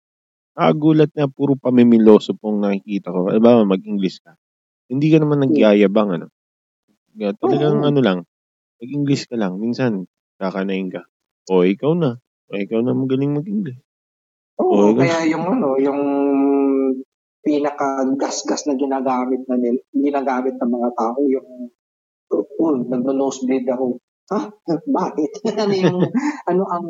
[0.57, 3.31] nakagulat na puro pamimiloso pong nakikita ko.
[3.31, 4.35] Diba, mag-English ka.
[4.89, 6.34] Hindi ka naman nagyayabang, ano.
[7.15, 7.89] Kaya Talagang Oo.
[7.89, 8.19] ano lang,
[8.83, 9.63] mag-English ka lang.
[9.63, 10.11] Minsan,
[10.43, 11.07] kakanain ka.
[11.47, 12.19] O, ikaw na.
[12.51, 13.79] O, ikaw na magaling mag-English.
[14.59, 16.01] Oo, Oo, kaya yung ano, yung
[17.45, 21.71] pinaka-gas-gas na ginagamit na nila, ginagamit ng mga tao, yung
[22.33, 24.01] oh, nagno-nosebleed ako.
[24.33, 24.41] Ha?
[24.89, 25.31] Bakit?
[25.63, 26.01] ano yung,
[26.49, 26.89] ano ang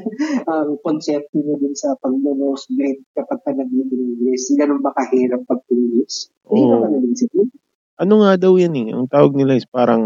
[0.52, 4.52] ang konsepto niyo dun sa pag-nosebleed kapag ka nag-English?
[4.60, 6.28] Ganun ba kahirap pag-English?
[6.46, 6.70] Hindi Oo.
[6.76, 7.48] naman yun.
[7.96, 8.88] Ano nga daw yan eh.
[8.92, 10.04] Ang tawag nila is parang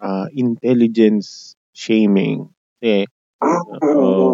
[0.00, 2.48] ah, intelligence shaming.
[2.80, 3.04] Kasi,
[3.36, 4.00] Ah, Oo.
[4.00, 4.28] oo.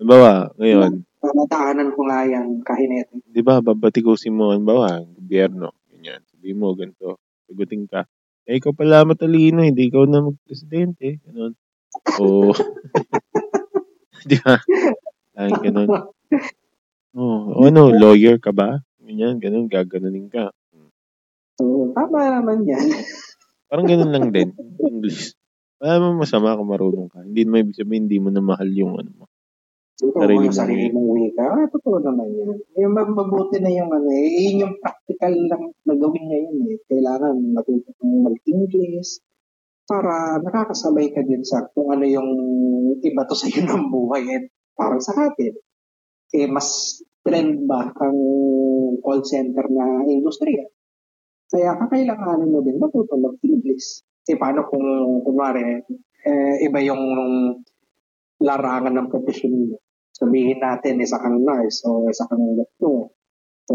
[0.00, 3.12] halimbawa, ngayon, Nataanan ko nga yan, kahinete.
[3.28, 6.24] di ba, babatikusin mo, halimbawa, gobyerno, ganyan.
[6.32, 8.08] Sabi mo, ganito, sagutin ka.
[8.48, 11.20] Eh, ikaw pala matalino, hindi ikaw na magpresidente.
[11.28, 11.52] Ganun.
[12.16, 12.48] O,
[14.30, 14.56] di ba?
[15.36, 15.88] Ay, ganun.
[17.18, 18.78] Oh, o ano, lawyer ka ba?
[19.02, 20.52] Ganyan, ganun, gaganunin ka.
[21.58, 22.86] So, tama naman yan.
[23.66, 24.54] Parang ganun lang din.
[24.78, 25.34] English.
[25.82, 27.26] Wala naman masama kung marunong ka.
[27.26, 29.24] Hindi naman ibig sabihin, hindi mo na mahal yung ano mo.
[29.98, 31.42] Totoo Sarili sarili mong wika.
[31.42, 32.54] Ah, totoo naman yan.
[32.78, 34.26] Yung mabuti na yung ano eh.
[34.46, 36.78] Yun yung practical lang na gawin ngayon eh.
[36.86, 39.18] Kailangan matuto kang mag-English
[39.90, 42.30] para nakakasabay ka din sa kung ano yung
[43.02, 44.22] iba to sa iyo ng buhay.
[44.38, 44.42] Eh,
[44.78, 45.58] parang sa atin.
[46.30, 48.18] Eh, mas trend ba ang
[49.02, 50.62] call center na industriya?
[51.48, 54.04] Kaya kakailanganin mo din matuto mag-English.
[54.28, 54.84] Eh, paano kung,
[55.24, 55.80] kunwari,
[56.28, 57.02] eh, iba yung
[58.44, 59.80] larangan ng profesyon mo?
[60.18, 63.14] sabihin natin isa kang nurse o isa kang doktor
[63.70, 63.74] o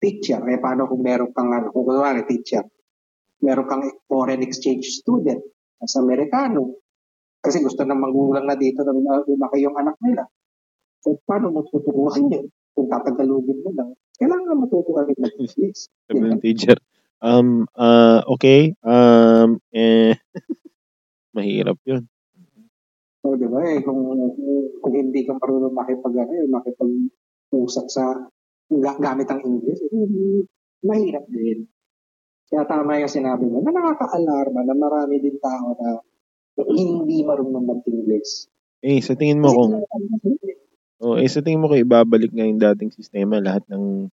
[0.00, 0.40] teacher.
[0.48, 2.64] Eh, paano kung meron kang, ano, kung kunwari teacher,
[3.44, 5.44] meron kang foreign exchange student
[5.84, 6.80] sa Amerikano.
[7.42, 8.94] Kasi gusto ng magulang na dito na
[9.26, 10.24] lumaki yung anak nila.
[11.02, 12.46] So, paano mo tuturuan yun?
[12.72, 15.90] Kung tatagalugin mo lang, kailangan matutuwa rin ng English.
[16.06, 16.78] Sabi ng teacher,
[17.22, 20.18] um, ah, okay, um, eh,
[21.36, 22.04] mahirap yun.
[23.22, 24.02] So, di ba eh, kung,
[24.82, 28.04] kung hindi ka marunong makipag, ano, eh, makipag-usap sa
[28.66, 30.42] ga- gamit ang English, eh,
[30.82, 31.70] mahirap din.
[32.50, 36.02] Kaya tama yung sinabi mo, na nakaka-alarma na marami din tao na
[36.66, 38.50] hindi marunong mag-English.
[38.82, 39.72] Eh, sa tingin mo kung,
[40.98, 44.10] oh, eh, sa tingin mo kung ibabalik nga yung dating sistema, lahat ng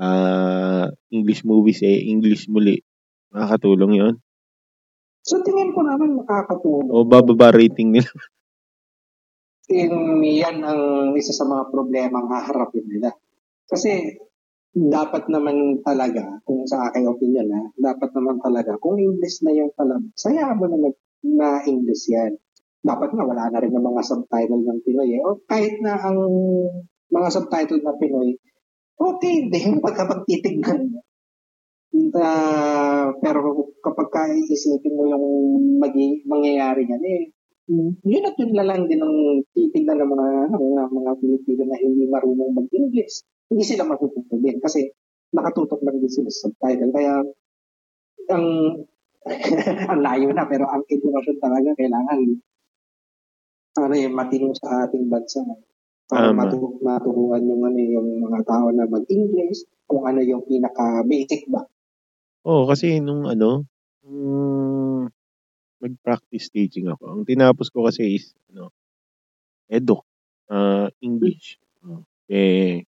[0.00, 2.80] ah English movies eh, English muli,
[3.32, 4.14] makakatulong yon
[5.26, 6.86] So tingin ko naman makakatulong.
[6.94, 8.06] O bababa rating nila.
[9.66, 13.10] In, yan ang isa sa mga problema ang haharapin nila.
[13.66, 14.14] Kasi
[14.70, 19.74] dapat naman talaga, kung sa aking opinion na, dapat naman talaga, kung English na yung
[19.74, 20.94] palam, saya mo na,
[21.26, 22.38] na English yan.
[22.86, 25.18] Dapat nga wala na rin ng mga subtitle ng Pinoy.
[25.18, 25.20] Eh.
[25.26, 26.22] O kahit na ang
[27.10, 28.38] mga subtitle na Pinoy,
[28.96, 31.00] okay din pagka titignan mo.
[31.96, 33.40] Uh, pero
[33.80, 35.26] kapag ka isipin mo yung
[35.80, 37.22] magi, mangyayari niyan, eh,
[38.04, 42.04] yun at yun na lang din ang titignan ng mga, mga, mga Pilipino na hindi
[42.04, 43.24] marunong mag-English.
[43.48, 44.92] Hindi sila matututo din kasi
[45.32, 46.92] nakatutok lang din sila sa subtitle.
[46.92, 47.24] Kaya
[48.30, 48.46] ang
[49.90, 52.38] ang layo na pero ang edukasyon talaga kailangan
[53.76, 55.42] ano eh, matino sa ating bansa
[56.06, 61.02] para um, matu- maturuan yung ano yung mga tao na mag-English kung ano yung pinaka
[61.02, 61.66] basic ba
[62.46, 63.66] Oo, kasi nung ano,
[64.06, 65.10] nung
[65.82, 68.70] mag-practice teaching ako, ang tinapos ko kasi is ano,
[69.66, 70.06] Edo,
[70.46, 71.58] uh, English.
[71.82, 72.86] Uh, eh,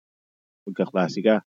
[0.67, 1.47] magkaklase ka.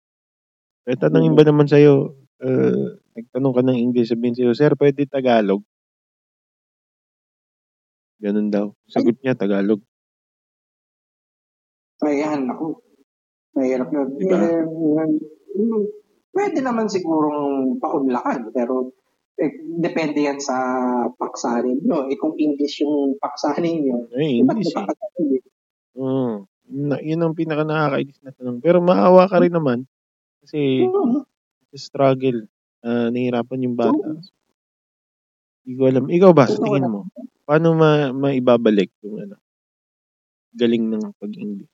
[0.83, 2.11] Eh, tanongin ba naman sa'yo,
[2.43, 5.63] uh, nagtanong ka ng English, sabihin sa'yo, Sir, pwede Tagalog?
[8.19, 8.75] Ganun daw.
[8.91, 9.79] Sagot niya, Tagalog.
[12.01, 12.81] Ayan, ako.
[13.53, 14.07] Mahirap yun.
[14.17, 14.37] Diba?
[14.41, 14.65] Eh,
[16.33, 18.97] pwede naman sigurong paunlakan, pero
[19.37, 20.57] eh, depende yan sa
[21.13, 22.09] paksanin nyo.
[22.09, 25.41] Eh, kung English yung paksanin nyo, eh, English eh.
[25.93, 28.57] Oh, na, yun ang pinaka nakakainis na tanong.
[28.61, 29.85] Pero maawa ka rin naman
[30.41, 31.21] kasi uh-huh.
[31.77, 32.49] struggle.
[32.83, 33.93] Uh, nahihirapan yung bata.
[33.95, 34.21] Uh-huh.
[35.63, 36.05] Hindi ko alam.
[36.11, 37.07] Ikaw ba, sa tingin mo,
[37.47, 39.35] paano ma maibabalik yung ano,
[40.51, 41.72] galing ng pag-English?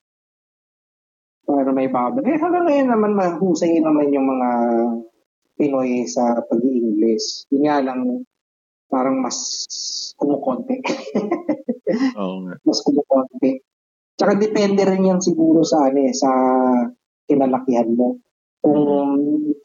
[1.50, 2.30] Pero may babalik.
[2.30, 4.50] Eh, hanggang ngayon naman, mahusay naman yung mga
[5.58, 7.50] Pinoy sa pag-i-English.
[7.50, 8.22] Yun nga lang,
[8.86, 9.36] parang mas
[10.14, 10.78] kumukonti.
[12.22, 12.54] Oo nga.
[12.62, 13.66] Mas kumukonti.
[14.14, 16.30] Tsaka depende rin yan siguro sa, ano, eh, sa
[17.26, 18.22] kinalakihan mo.
[18.62, 18.86] Kung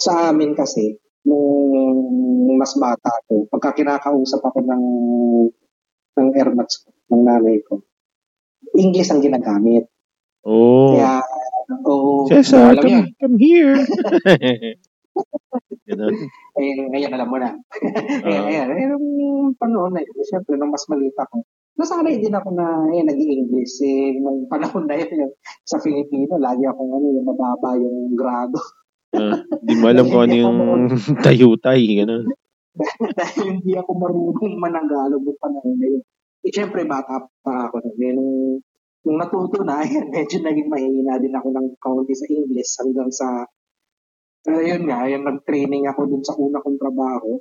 [0.01, 0.97] sa amin kasi,
[1.29, 4.85] nung mas bata ako, pagka kinakausap ako ng
[6.15, 7.85] ng airmats ko, ng nanay ko,
[8.73, 9.91] English ang ginagamit.
[10.47, 10.95] Oh.
[10.95, 11.21] Kaya
[11.71, 12.29] Oo.
[12.29, 13.05] Cesar, come, yan.
[13.17, 13.75] come here.
[15.85, 16.15] Ganun.
[16.59, 17.51] Eh, ngayon alam mo na.
[17.55, 19.09] uh, ayan, eh, nung
[19.61, 21.45] panahon na yun, siyempre, nung mas maliit ako,
[21.77, 25.31] nasanay din ako na eh, nag english Eh, nung panahon na yun,
[25.71, 28.59] sa Filipino, lagi akong ano, yung mababa yung grado.
[29.15, 30.59] uh, di mo alam kung ano yung
[31.23, 32.25] tayutay, gano'n.
[33.15, 36.03] Dahil hindi ako marunong mananggalog ng panahon na yun.
[36.45, 37.81] Eh, siyempre, bata pa ako.
[37.95, 38.59] Eh, nung
[39.05, 43.47] nung natuto na, ayan, medyo naging mahihina din ako ng kaunti sa English hanggang sa,
[44.49, 47.39] uh, yun nga, yung nag-training ako dun sa una kong trabaho.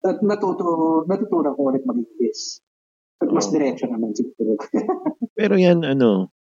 [0.00, 2.64] At natuto, natutunan ko ulit mag-English.
[3.20, 3.52] At mas oh.
[3.52, 4.56] diretso naman siguro.
[5.38, 6.32] Pero yan, ano,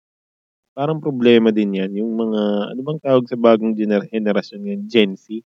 [0.72, 1.92] parang problema din yan.
[2.00, 4.84] Yung mga, ano bang tawag sa bagong gener- generasyon ngayon?
[4.88, 5.44] Gen Z?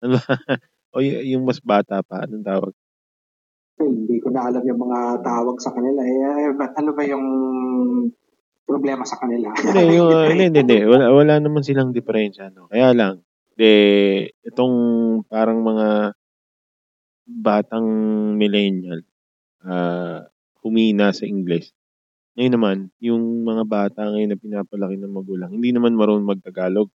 [0.00, 0.16] Ano
[0.96, 2.72] o y- yung mas bata pa, anong tawag?
[3.84, 6.00] Hindi ko na alam yung mga tawag sa kanila.
[6.04, 7.26] Eh, but ano ba yung
[8.68, 9.50] problema sa kanila?
[9.56, 10.80] hindi, yung, uh, hindi, hindi, hindi.
[10.86, 12.54] Wala, wala naman silang diferensya.
[12.54, 12.70] No?
[12.70, 13.26] Kaya lang,
[13.58, 13.72] de,
[14.46, 14.76] itong
[15.26, 16.14] parang mga
[17.26, 17.86] batang
[18.38, 19.02] millennial,
[19.66, 20.22] uh,
[20.62, 21.74] humina sa English.
[22.38, 26.88] Ngayon naman, yung mga bata ngayon na pinapalaki ng magulang, hindi naman marunong magtagalog.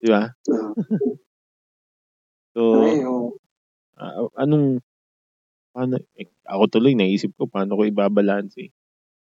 [0.00, 0.24] Di ba?
[0.24, 0.32] Ah.
[2.56, 2.62] so,
[4.00, 4.80] uh, anong
[5.70, 8.74] Paano eh, ako tuloy naisip ko paano ko ibabalanse.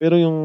[0.00, 0.38] Pero yung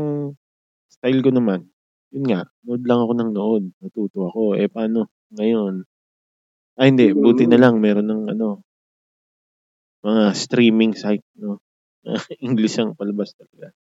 [0.91, 1.67] style ko naman,
[2.11, 4.59] yun nga, nood lang ako ng nood, natuto ako.
[4.59, 5.87] Eh paano ngayon?
[6.75, 8.59] Ay hindi, buti na lang meron ng ano,
[10.03, 11.63] mga streaming site, no?
[12.45, 13.73] English ang palabas talaga.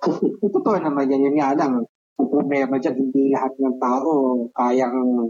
[0.54, 1.84] Totoo naman yan, yun nga lang.
[2.16, 4.10] Ang problema dyan, hindi lahat ng tao
[4.56, 5.28] kayang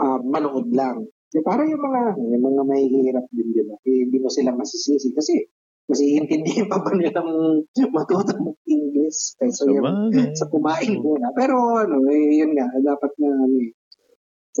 [0.00, 1.04] uh, manood lang.
[1.32, 3.76] Eh, para yung mga, yung mga mahihirap din, di ba?
[3.88, 5.48] Eh, hindi mo sila masisisi kasi
[5.88, 11.32] mas iintindihin pa ba nilang matuto ng English kaysa yung sa kumain muna.
[11.32, 13.72] Pero ano, eh, yun nga, dapat na ano, eh,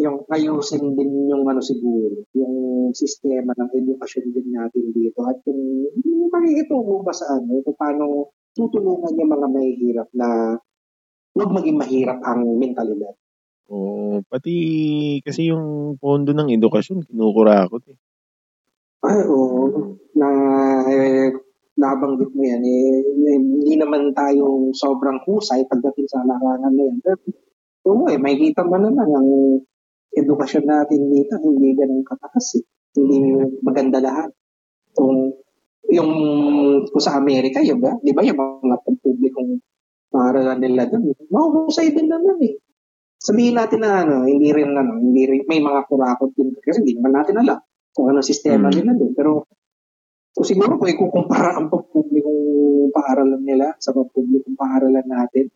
[0.00, 2.54] yung ayusin din yung ano siguro, yung
[2.96, 6.32] sistema ng edukasyon din natin dito at yung, yung
[7.04, 10.56] ba sa ano, kung paano tutulungan yung mga mahihirap na
[11.36, 13.12] huwag maging mahirap ang mentalidad.
[13.70, 14.54] Oo, pati
[15.22, 17.98] kasi yung pondo ng edukasyon kinukurakot eh.
[19.06, 19.98] Ay, oo.
[20.18, 20.28] Na,
[20.90, 21.30] eh,
[21.78, 26.98] nabanggit mo yan, eh, eh, hindi naman tayo sobrang husay pagdating sa larangan na yan.
[27.02, 27.18] Pero,
[27.86, 29.28] oo eh, may kita mo naman ang
[30.14, 32.64] edukasyon natin dito, hindi ganun kataas eh.
[32.98, 33.16] Hindi
[33.64, 34.30] maganda lahat.
[34.92, 35.32] Kung
[35.88, 36.12] yung
[36.92, 37.96] kung sa Amerika, yun ba?
[38.04, 39.58] Di ba yung mga pampublikong
[40.12, 41.16] paaralan nila doon?
[41.32, 42.54] Mahusay din naman eh
[43.22, 46.98] sabihin natin na ano, hindi rin ano, hindi rin, may mga kurakot din kasi hindi
[46.98, 47.62] naman natin alam
[47.94, 48.74] kung ano sistema mm.
[48.74, 49.12] nila doon.
[49.14, 49.32] Pero
[50.34, 55.54] so siguro kung ikukumpara ang pagpublikong paaralan nila sa pagpublikong paaralan natin,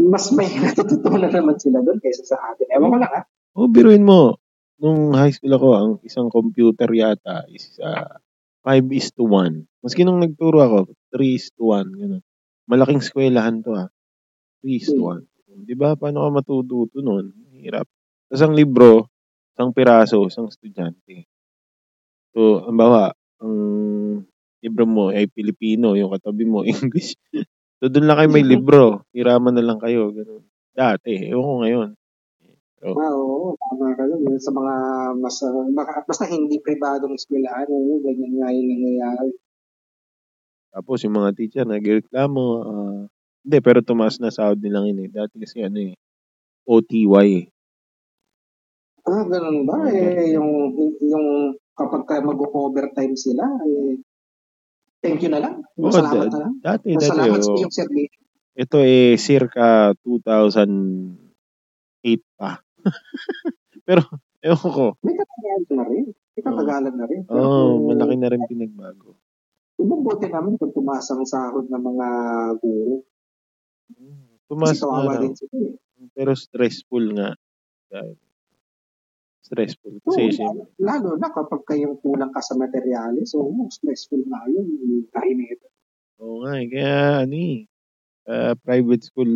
[0.00, 2.72] mas may natututunan naman sila doon kaysa sa atin.
[2.72, 3.22] Ewan ko lang ha.
[3.58, 4.40] Oh, biruin mo.
[4.78, 8.16] Nung high school ako, ang isang computer yata is uh,
[8.62, 9.66] 5 is to 1.
[9.82, 10.78] Maski nung nagturo ako,
[11.18, 11.98] 3 is to 1.
[11.98, 12.22] Ganun.
[12.70, 13.90] Malaking eskwelahan to ha.
[14.62, 15.26] 3 is to 1.
[15.64, 15.98] Di ba?
[15.98, 17.32] Paano ka matututo nun?
[17.58, 17.86] Hirap.
[18.28, 19.08] Tapos ang libro,
[19.56, 21.26] isang piraso, isang estudyante.
[22.36, 23.54] So, ang bawa, ang
[24.62, 27.16] libro mo ay Pilipino, yung katabi mo English.
[27.80, 29.02] so, doon lang kayo may libro.
[29.16, 30.14] Hiraman na lang kayo.
[30.14, 30.44] Ganun.
[30.76, 31.88] Dati, ewan ko ngayon.
[32.78, 34.22] So, ah, oo, tama ka dun.
[34.38, 34.74] Sa mga
[35.18, 35.66] mas, uh,
[36.06, 39.34] basta hindi pribadong eskwelahan, oo, ganyan nga yung nangyayari.
[40.70, 43.02] Tapos yung mga teacher nagreklamo, uh,
[43.48, 45.08] hindi, pero tumaas na sahod nilang yun eh.
[45.08, 45.96] Dati kasi ano eh,
[46.68, 47.48] OTY eh.
[49.08, 49.88] Ah, ganun ba?
[49.88, 54.04] Eh, yung, yung kapag ka mag-overtime sila, eh,
[55.00, 55.64] thank you na lang.
[55.80, 56.60] Oo, Salamat na lang.
[56.60, 57.08] Dati, dati.
[57.08, 57.56] Salamat sa oh.
[57.56, 58.12] iyong service.
[58.52, 61.16] Ito eh, circa 2008
[62.36, 62.60] pa.
[63.88, 64.04] Pero,
[64.44, 64.86] ewan ko.
[65.00, 66.04] May katagalan na rin.
[66.12, 67.22] May katagalan na rin.
[67.32, 69.16] Oo, oh, malaki na rin pinagbago.
[69.80, 72.08] Mabuti namin kung tumaas ang sahod ng mga
[74.48, 75.74] Tumaas na din sila eh.
[76.16, 77.36] Pero stressful nga.
[79.44, 80.00] Stressful.
[80.04, 85.08] Kasi so, lalo, lalo na kapag kayong kulang ka sa materyales, so stressful na yun.
[85.12, 85.60] Kainit.
[86.20, 86.66] Oo nga eh.
[86.68, 87.58] Kaya ano eh.
[88.28, 89.32] Uh, private school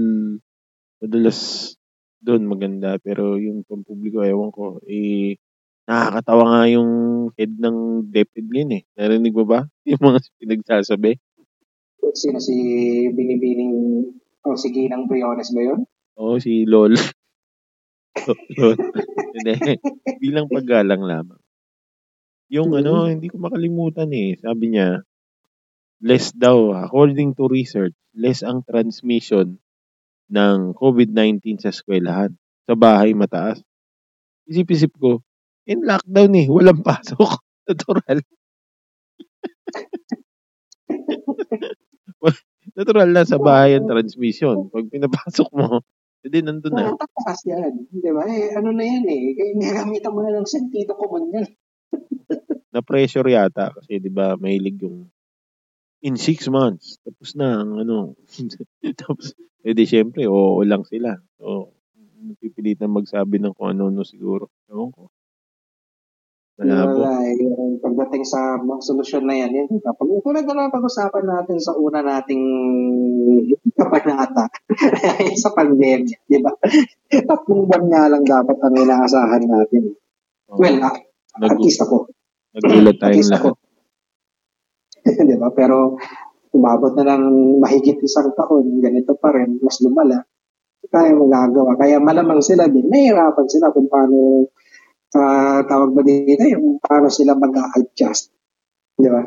[1.00, 1.72] madalas
[2.20, 5.40] doon maganda pero yung pampubliko ewan ko eh
[5.88, 6.90] nakakatawa nga yung
[7.34, 8.82] head ng DepEd yun eh.
[8.94, 9.66] Narinig mo ba?
[9.90, 11.18] Yung mga pinagsasabi.
[12.14, 12.55] Sino si
[13.11, 14.07] Binibining
[14.43, 15.86] o oh, si Ginang Briones ba yun?
[16.18, 16.99] Oo, si LOL.
[18.59, 18.76] LOL.
[19.38, 19.78] Hindi.
[20.18, 21.40] Bilang paggalang lamang.
[22.53, 22.84] Yung mm-hmm.
[22.84, 24.36] ano, hindi ko makalimutan eh.
[24.36, 25.01] Sabi niya,
[26.05, 29.57] less daw, according to research, less ang transmission
[30.28, 32.36] ng COVID-19 sa eskwelahan.
[32.68, 33.64] Sa bahay mataas.
[34.47, 35.24] Isip-isip ko,
[35.64, 37.40] in lockdown eh, walang pasok.
[37.66, 38.20] Natural.
[42.79, 44.71] Natural na sa bahay ang transmission.
[44.71, 45.83] Pag pinapasok mo,
[46.23, 46.95] hindi nandun na.
[46.95, 47.73] Nakatakas yan.
[47.91, 48.23] Di ba?
[48.31, 49.35] Eh, ano na yan eh.
[49.35, 51.47] Kaya nagamitan mo na ng sentido common yan.
[52.73, 55.13] na-pressure yata kasi di ba mahilig yung
[56.03, 58.19] in six months, tapos na ang ano.
[59.01, 61.15] tapos, edi syempre, oo lang sila.
[61.39, 61.71] So,
[62.19, 64.51] napipilitan magsabi ng kung ano-ano siguro.
[64.67, 65.15] Ewan ko.
[66.61, 67.00] Malabo.
[67.00, 71.57] Wala, yung pagdating sa mga solusyon na yan, yan kapag tulad na lang pag-usapan natin
[71.57, 72.44] sa una nating
[73.72, 74.53] kapanata
[75.42, 76.53] sa pandemya, di ba?
[77.28, 79.96] Tatlong buwan nga lang dapat ang inaasahan natin.
[80.53, 80.61] Oh.
[80.61, 80.92] Well, uh,
[81.40, 82.12] Nag- at least ako.
[82.53, 83.55] Nagulat tayong lahat.
[85.32, 85.48] di ba?
[85.57, 85.96] Pero
[86.53, 87.24] umabot na lang
[87.64, 90.20] mahigit isang taon, ganito pa rin, mas lumala.
[90.84, 91.80] Kaya magagawa.
[91.80, 94.53] Kaya malamang sila din, nahihirapan sila kung paano
[95.17, 98.33] uh, tawag ba dito, yung paano sila mag-adjust.
[98.97, 99.23] Di ba?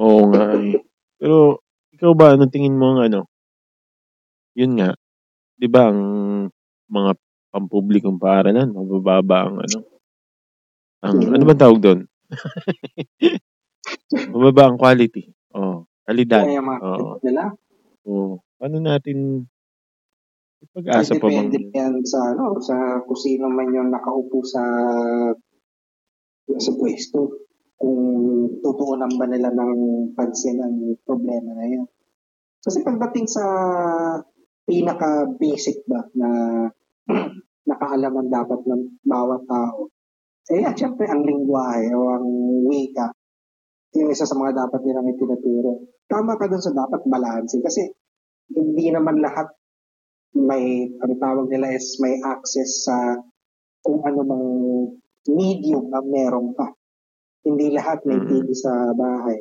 [0.00, 0.56] Oo nga.
[0.56, 0.80] Eh.
[1.16, 3.20] Pero ikaw ba, anong tingin mo ang ano?
[4.56, 4.96] Yun nga,
[5.56, 6.00] di ba ang
[6.88, 7.12] mga
[7.52, 9.78] pampublikong paaralan, mabababa ang ano?
[11.04, 12.00] Ang, ano ba tawag doon?
[14.32, 15.30] Mababa ang quality.
[15.54, 16.44] Oh, kalidad.
[16.44, 17.16] Kaya mga oh.
[17.22, 17.42] nila.
[18.06, 18.42] Oh.
[18.56, 19.48] Paano natin
[20.72, 21.52] pag-asa pa bang...
[21.74, 24.62] Yan sa, ano, sa kung sino man yung nakaupo sa
[26.46, 27.48] sa pwesto.
[27.76, 28.00] Kung
[28.64, 29.74] tutuunan ba nila ng
[30.16, 31.84] pansin ang problema na yan.
[32.64, 33.44] Kasi pagdating sa
[34.64, 36.28] pinaka-basic ba na
[37.70, 39.92] nakaalaman dapat ng bawat tao,
[40.46, 42.26] eh, at syempre, ang lingwahe o ang
[42.70, 43.10] wika,
[43.98, 45.90] yung isa sa mga dapat nilang itinuturo.
[46.06, 47.82] Tama ka dun sa dapat balansin kasi
[48.54, 49.50] hindi naman lahat
[50.36, 53.16] may, ang tawag nila is may access sa
[53.80, 54.46] kung ano mang
[55.32, 56.76] medium na meron ka.
[57.46, 58.58] Hindi lahat may TV mm-hmm.
[58.58, 59.38] sa bahay.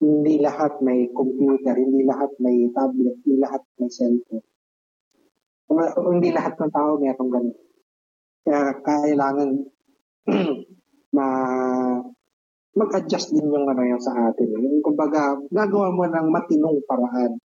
[0.00, 4.46] Hindi lahat may computer, hindi lahat may tablet, hindi lahat may cellphone.
[5.98, 7.58] Hindi lahat ng tao meron ganun.
[8.46, 9.48] Kaya kailangan
[11.16, 11.26] ma
[12.70, 14.46] mag-adjust din yung ano yung sa atin.
[14.54, 17.36] Yung kumbaga, gagawa mo ng matinong paraan.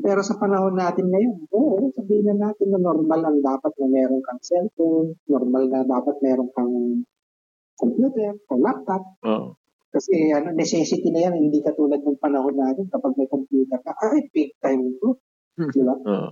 [0.00, 4.24] Pero sa panahon natin ngayon, oo, sabihin na natin na normal ang dapat na meron
[4.24, 7.04] kang cellphone, normal na dapat meron kang
[7.76, 9.02] computer o laptop.
[9.28, 9.58] Oo.
[9.92, 14.24] Kasi ano, necessity na yan, hindi katulad ng panahon natin kapag may computer ka, ay,
[14.32, 15.20] big time ito.
[15.60, 15.68] Hmm.
[15.68, 15.94] Di ba?
[16.00, 16.30] Oo.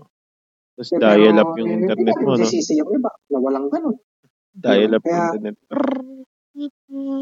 [0.80, 2.40] Tapos dial-up yung eh, internet mo, no?
[2.40, 4.00] Necessity yung iba, na walang ganun.
[4.56, 5.56] Dial-up Kaya, internet.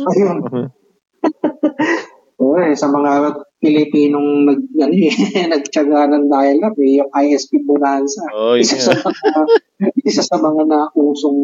[0.06, 0.38] Ayun.
[2.38, 5.14] Oo, eh, sa mga Pilipinong nag, ano eh,
[5.52, 8.22] nagtsaga ng dial-up eh, yung ISP Bonanza.
[8.30, 8.86] Oh, isa, yeah.
[8.86, 9.40] sa mga,
[10.08, 11.42] isa sa mga nausong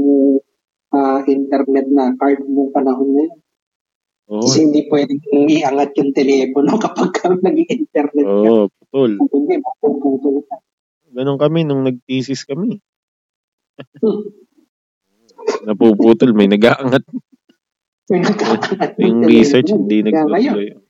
[0.94, 3.34] uh, internet na card mo panahon na yun.
[4.30, 4.40] Oo.
[4.40, 8.46] Kasi hindi pwedeng iangat yung telepono kapag kami nag-internet ka.
[8.46, 9.10] Oo, putol.
[9.18, 10.56] Hindi, mapuputol ka.
[11.14, 12.78] Ganon kami nung nag-thesis kami.
[15.66, 17.04] Napuputol, may nag-aangat.
[18.06, 20.83] May nagkakalat ng Yung research, hindi nagtutuloy.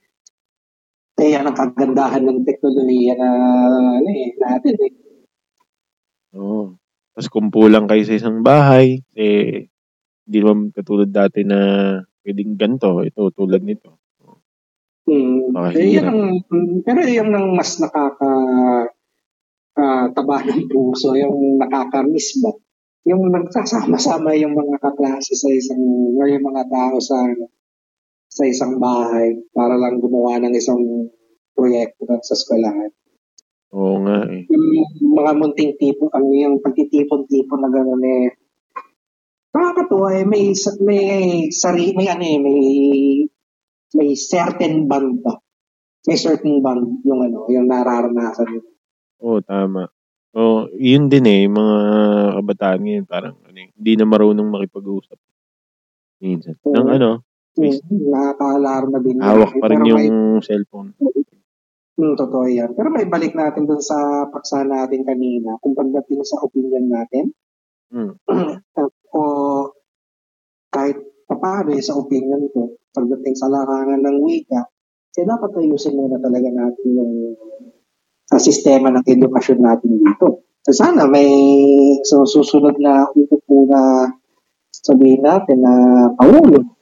[1.14, 3.28] Kaya yan ang kagandahan ng teknolohiya na
[4.02, 4.92] ano eh, natin eh.
[6.34, 6.74] Oo.
[7.14, 9.70] Tapos kung pulang kayo sa isang bahay, eh,
[10.26, 11.58] hindi naman katulad dati na
[12.26, 14.02] pwedeng ganito, ito, tulad nito.
[15.04, 15.52] Hmm.
[15.52, 16.22] Baka Eh, yan ang,
[16.82, 18.32] pero yan ang mas nakaka
[19.76, 22.50] ah, taba ng puso, yung nakaka-miss ba?
[23.04, 25.82] Yung nagsasama-sama yung mga kaklase sa isang,
[26.16, 27.20] or yung mga tao sa
[28.34, 30.82] sa isang bahay para lang gumawa ng isang
[31.54, 32.90] proyekto sa eskwelahan.
[33.70, 34.42] Oo nga eh.
[34.50, 38.26] Yung mga munting tipo, ang yung pagtitipon-tipon na gano'n eh,
[39.54, 40.50] nakakatuwa eh, may,
[40.82, 41.04] may,
[41.54, 42.60] sari, may ano eh, may,
[43.94, 45.38] may certain band ba?
[46.10, 48.60] May certain band yung ano, yung nararanasan mo.
[49.22, 49.86] Oo, tama.
[50.34, 51.78] Oo, yun din eh, mga
[52.42, 55.18] kabataan ngayon, parang ano, eh, hindi na marunong makipag-usap.
[56.18, 56.58] Minsan.
[56.66, 56.74] Oo.
[56.74, 57.10] Nang ano,
[57.54, 57.70] Hmm,
[58.10, 59.22] nakaka-alarma din.
[59.22, 60.90] hawak pa rin Pero may- yung cellphone.
[61.94, 62.74] Hmm, totoo yan.
[62.74, 67.30] Pero may balik natin dun sa paksa natin kanina, kung pagdating sa opinion natin,
[67.94, 68.10] Hmm.
[69.14, 69.20] o
[70.74, 70.98] kahit
[71.30, 74.66] papaano eh, sa opinion ko, pagdating sa larangan ng wika,
[75.14, 77.38] eh dapat ayusin muna talaga natin yung
[78.26, 80.42] sa sistema ng edukasyon natin dito.
[80.66, 81.30] So, sana may
[82.02, 84.10] so, susunod na upo po na
[84.74, 85.74] sabihin natin na
[86.18, 86.73] pangulo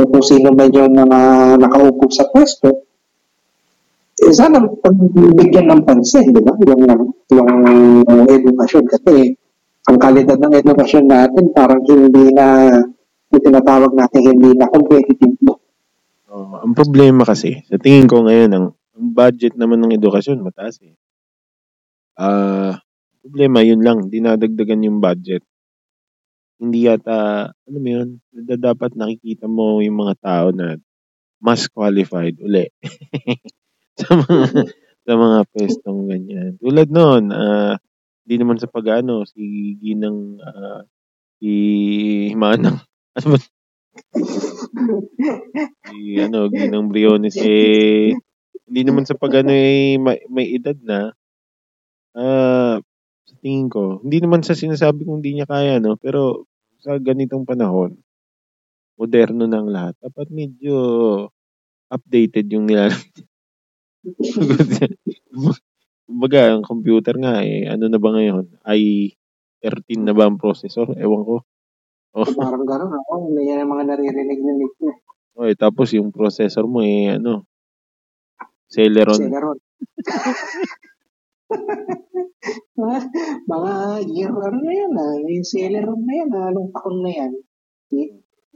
[0.00, 1.20] o kung sino man yung mga
[1.60, 2.88] nakaupo sa pwesto,
[4.20, 6.52] eh, sana pagbigyan ng pansin, di ba?
[6.56, 6.82] Yung,
[7.32, 7.48] yung
[8.28, 8.84] edukasyon.
[8.88, 9.32] Kasi
[9.88, 12.68] ang kalidad ng edukasyon natin parang hindi na
[13.32, 15.36] yung tinatawag natin hindi na competitive.
[16.30, 20.78] Oo, ang problema kasi, sa tingin ko ngayon, ang, ang budget naman ng edukasyon, mataas
[20.84, 20.94] eh.
[22.20, 22.78] Ah,
[23.24, 25.42] problema, yun lang, dinadagdagan yung budget.
[26.60, 30.76] Hindi yata, ano mo yun, da- dapat nakikita mo yung mga tao na
[31.40, 32.68] mas qualified uli.
[34.00, 34.68] sa mga
[35.08, 36.52] sa mga pwestong ganyan.
[36.60, 37.80] Tulad noon, ah,
[38.24, 40.84] hindi naman sa pag-ano, si Ginang, ah,
[41.40, 41.50] si
[42.30, 42.78] Himanang,
[43.16, 43.38] ano ba?
[45.88, 48.12] si ano, Ginang Briones, eh,
[48.68, 51.16] hindi naman sa pag-ano eh, may, may edad na,
[52.14, 52.76] ah,
[53.24, 55.96] sa tingin ko, hindi naman sa sinasabi kong hindi niya kaya, no?
[55.96, 56.49] Pero
[56.80, 58.00] sa ganitong panahon,
[58.96, 59.94] moderno ng lahat.
[60.00, 60.74] Dapat medyo
[61.92, 63.24] updated yung nilalagay.
[66.10, 68.58] Kumbaga, ang computer nga eh, ano na ba ngayon?
[68.66, 70.96] i13 na ba ang processor?
[70.96, 71.36] Ewan ko.
[72.10, 73.30] Oh, Parang gano'n ako.
[73.30, 74.90] May yan ang mga naririnig-rinig ko.
[75.38, 77.46] okay, tapos yung processor mo eh, ano,
[78.70, 79.18] Celeron.
[79.18, 79.58] Celeron.
[83.50, 83.72] mga,
[84.10, 85.16] year ano na yan ah.
[85.20, 86.50] Yung Celeron na yan ah.
[86.50, 87.32] Taon na yan.
[87.94, 88.08] Eh,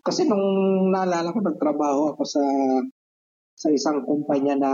[0.04, 0.44] Kasi nung
[0.92, 2.44] naalala ko, nagtrabaho ako sa
[3.54, 4.72] sa isang kumpanya na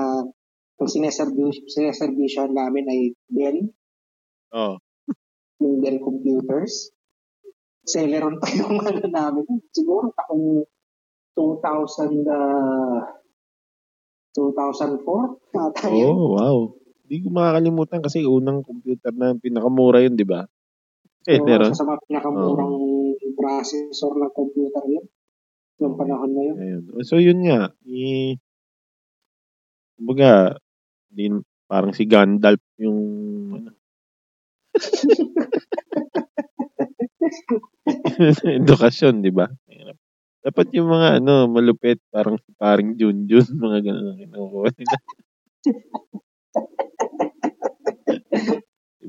[0.81, 3.69] ang sineservisyo, sineservisyohan namin ay Dell,
[4.51, 4.83] Oh,
[5.63, 6.91] yung Dell computers.
[7.87, 9.47] Celeron pa yung ano namin.
[9.71, 10.67] Siguro taong
[11.37, 12.99] 2000, uh,
[14.35, 15.07] 2004.
[15.55, 16.59] Ata oh, wow.
[17.11, 20.47] Hindi ko makakalimutan kasi unang computer na pinakamura yun, di ba?
[21.27, 21.75] So, Celeron.
[21.75, 22.75] sa mga pinakamurang
[23.35, 25.11] processor ng computer yun.
[25.83, 26.57] Yung panahon na yun.
[26.63, 26.83] Ayun.
[27.03, 27.75] So, yun nga.
[27.83, 28.39] Eh,
[29.99, 30.55] kumbaga,
[31.11, 33.03] din, parang si Gandalf yung
[33.59, 33.75] ano.
[38.63, 39.51] edukasyon, di ba?
[40.47, 44.95] Dapat yung mga ano, malupit, parang si paring Junjun, mga ganun ang kinukuha nila.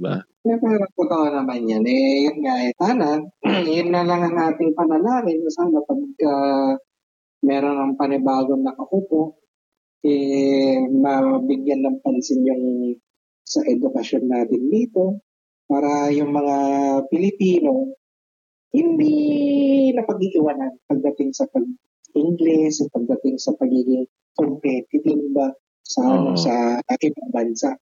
[0.02, 0.26] ba?
[0.42, 1.86] Pero totoo naman yan.
[1.86, 3.22] Eh, yun nga, eh, sana,
[3.78, 5.46] yun na lang ang ating panalangin.
[5.46, 6.74] na Sana pag ah,
[7.46, 9.38] meron ng panibagong nakaupo,
[10.02, 12.98] eh, mabigyan ng pansin yung
[13.46, 15.22] sa edukasyon natin dito
[15.70, 16.58] para yung mga
[17.12, 17.94] Pilipino
[18.72, 19.16] hindi
[19.92, 25.52] na pag-iiwanan pagdating sa pag-English, pagdating sa pagiging competitive ba
[25.84, 26.40] sa Oo.
[26.40, 27.76] sa ibang bansa.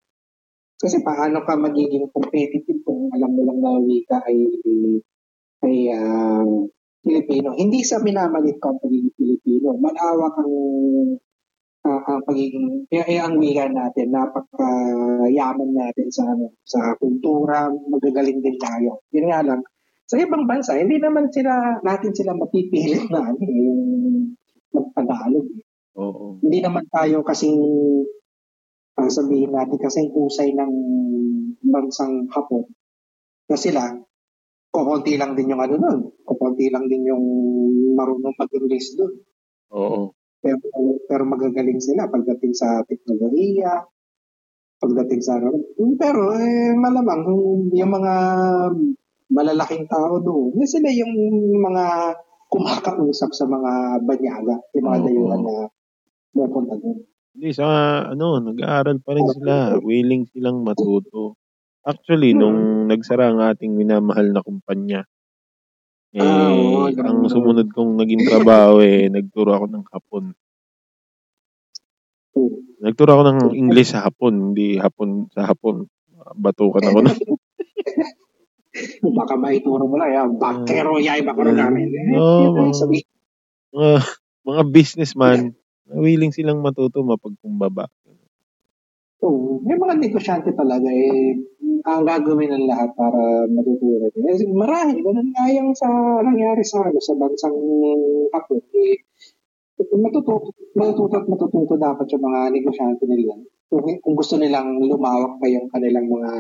[0.80, 4.38] Kasi paano ka magiging competitive kung alam mo lang na wika ay
[5.68, 6.48] ay ah,
[7.04, 7.52] Pilipino.
[7.56, 9.76] Hindi sa minamalit ka ang pagiging Pilipino.
[9.76, 10.56] Malawak ang
[11.86, 18.44] uh, ang pagiging, eh, eh, ang wika natin, napaka-yaman natin sa, ano, sa kultura, magagaling
[18.44, 19.04] din tayo.
[19.16, 19.62] Yun nga lang,
[20.10, 23.82] sa ibang bansa, hindi naman sila, natin sila mapipilit na, ano, eh, yung
[24.74, 25.48] magtagalog.
[25.54, 25.64] Eh.
[26.00, 26.40] Oo.
[26.42, 27.60] Hindi naman tayo kasing,
[29.06, 30.74] uh, sabihin natin, kasing husay ng
[31.64, 32.68] bansang Hapon.
[33.48, 33.96] Kasi sila,
[34.70, 36.00] kukunti lang din yung ano nun.
[36.24, 37.24] Kukunti lang din yung
[37.98, 39.14] marunong mag-English dun.
[39.74, 40.14] Oo.
[40.40, 40.64] Pero,
[41.10, 43.84] pero magagaling sila pagdating sa teknolohiya,
[44.80, 45.60] pagdating sa ano.
[46.00, 47.26] Pero eh, malamang
[47.76, 48.14] yung mga
[49.30, 51.14] malalaking tao doon, eh, sila yung
[51.60, 52.16] mga
[52.50, 55.56] kumakausap sa mga banyaga, yung mga dayuhan na
[56.34, 57.09] pupunta doon.
[57.36, 57.66] Hindi, sa
[58.10, 59.78] ano, nag-aaral pa rin sila.
[59.80, 61.38] Willing silang matuto.
[61.86, 65.06] Actually, nung nagsara ang ating minamahal na kumpanya,
[66.10, 70.24] eh, ah, oo, ang sumunod kong naging trabaho eh, nagturo ako ng hapon.
[72.34, 72.58] Hmm.
[72.82, 75.86] Nagturo ako ng English sa hapon, hindi hapon sa hapon.
[76.34, 77.14] Batukan ako na.
[79.18, 80.30] Baka maituro mo lang yan.
[80.42, 81.94] Bakero yay bakero namin.
[81.94, 82.74] Eh, oh, mga,
[83.78, 83.94] mga,
[84.46, 85.54] mga businessman,
[85.94, 87.90] willing silang matuto mapagkumbaba.
[89.26, 89.60] Oo.
[89.68, 91.36] May mga negosyante talaga eh,
[91.84, 94.12] ang gagawin ng lahat para matutunan.
[94.16, 95.90] Eh, marahil, ganun nga yung sa
[96.24, 97.58] nangyari sa, ano, sa bansang
[98.32, 98.64] Hapon.
[98.72, 99.04] Eh,
[99.80, 103.36] matututo, matututo at matututo dapat yung mga negosyante nila.
[103.68, 106.32] Kung, kung gusto nilang lumawak pa yung kanilang mga,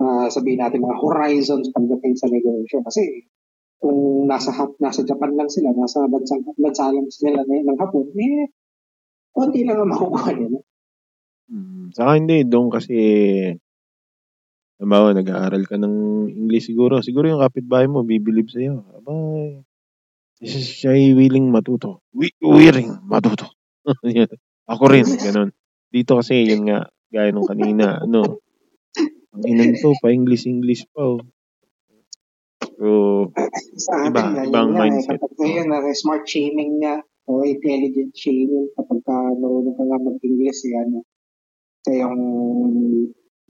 [0.00, 2.80] uh, sabihin natin, mga horizons pagdating sa negosyo.
[2.84, 3.28] Kasi
[3.78, 4.50] kung nasa
[4.82, 8.50] nasa Japan lang sila, nasa bansang bansa lang sila ng Hapon, eh,
[9.30, 10.58] konti lang ang makukuha nila.
[11.48, 12.96] Mm, saka hindi, doon kasi,
[14.76, 15.94] halimbawa, nag-aaral ka ng
[16.28, 18.82] English siguro, siguro yung kapitbahay mo, bibilib sa'yo.
[18.98, 19.62] Abay,
[20.42, 22.02] siya willing matuto.
[22.12, 23.54] We, willing matuto.
[24.72, 25.54] Ako rin, ganun.
[25.88, 28.42] Dito kasi, yun nga, gaya nung kanina, ano,
[29.32, 31.22] ang inang to, pa English-English pa, oh.
[32.78, 33.26] So,
[33.74, 35.18] sa iba, nga, ibang nga, mindset.
[35.18, 40.62] Kapag ngayon, na smart shaming nga, o intelligent shaming, kapag ka marunong ka nga mag-English,
[40.70, 41.02] yan,
[41.82, 42.18] kaya yung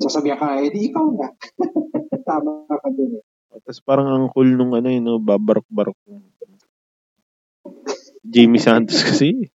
[0.01, 1.29] sasabihan ka, eh di ikaw na.
[2.29, 3.24] Tama ka dun eh.
[3.53, 5.99] Tapos parang ang cool nung ano yun, no, babarok-barok.
[8.24, 9.53] Jamie Santos kasi.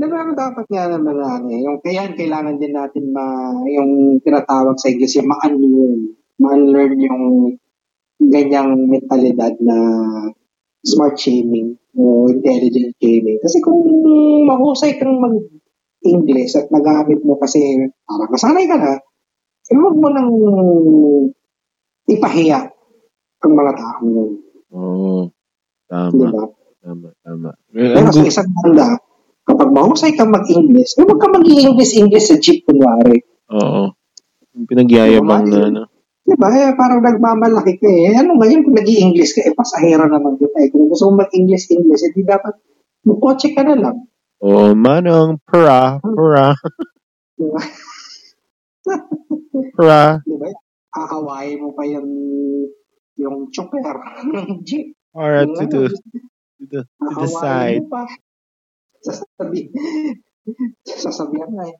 [0.00, 1.60] Diba, dapat nga naman ano, eh.
[1.62, 6.00] yung kaya kailangan din natin ma, yung tinatawag sa English, yung ma-unlearn.
[6.40, 7.24] Ma-unlearn yung
[8.20, 9.76] ganyang mentalidad na
[10.84, 13.40] smart shaming o intelligent shaming.
[13.40, 13.80] Kasi kung
[14.44, 15.36] mahusay kang mag
[16.00, 17.60] English at nagamit mo kasi
[18.08, 18.96] para masanay ka na,
[19.70, 20.32] eh huwag mo nang
[22.08, 22.72] ipahiya
[23.40, 24.04] ang mga tao.
[24.04, 24.28] Oo.
[24.76, 25.22] Oh,
[25.88, 26.12] tama.
[26.16, 26.44] Diba?
[26.80, 27.50] Tama, tama.
[27.76, 28.96] Well, Pero sa isang banda,
[29.44, 33.20] kapag mahusay kang mag-English, eh huwag ka mag-English-English sa jeep, kunwari.
[33.52, 33.92] Oo.
[34.56, 35.82] Yung pinagyayabang na, ano.
[36.30, 36.46] Diba?
[36.54, 38.14] Eh, parang nagmamalaki ka eh.
[38.14, 40.70] Ano ngayon kung nag-i-English ka, eh, pasahero naman kita eh.
[40.70, 42.54] Kung gusto mo mag-English-English, eh, di dapat,
[43.02, 43.96] magkotse ka na lang.
[44.38, 46.54] Oh, manong, pura, pura.
[49.74, 50.22] pura.
[50.22, 50.48] Diba?
[50.90, 52.10] Kakawain mo pa yung
[53.14, 53.82] yung chopper
[54.32, 54.94] ng jeep.
[55.14, 57.82] Alright, to the, to the, to the side.
[59.02, 59.70] Sasabi,
[60.86, 61.76] sasabihan nga eh.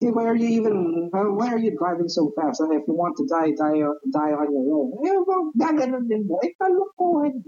[0.00, 2.62] Why are you even, why are you driving so fast?
[2.62, 4.94] If you want to die, die, die on your own.
[5.02, 6.38] Eh, well, gaganon din mo.
[6.38, 7.42] Eh, kalokohan.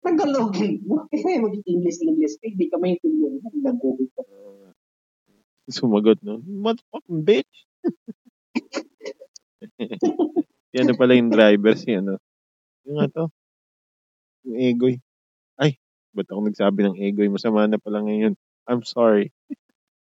[0.00, 1.04] Tagalogin mo.
[1.12, 2.40] Eh, mag-English-English.
[2.40, 3.36] Eh, hindi ka maintindihan.
[3.44, 4.24] Tagalogin ka.
[5.68, 6.40] Sumagot, no?
[6.40, 7.54] Motherfucking bitch!
[10.76, 12.16] Yan na pala yung driver si ano.
[12.88, 13.24] Yung nga to.
[14.48, 14.96] Yung egoy.
[15.60, 15.76] Ay,
[16.16, 17.28] ba't ako nagsabi ng egoy?
[17.28, 18.40] Masama na pala ngayon.
[18.64, 19.36] I'm sorry.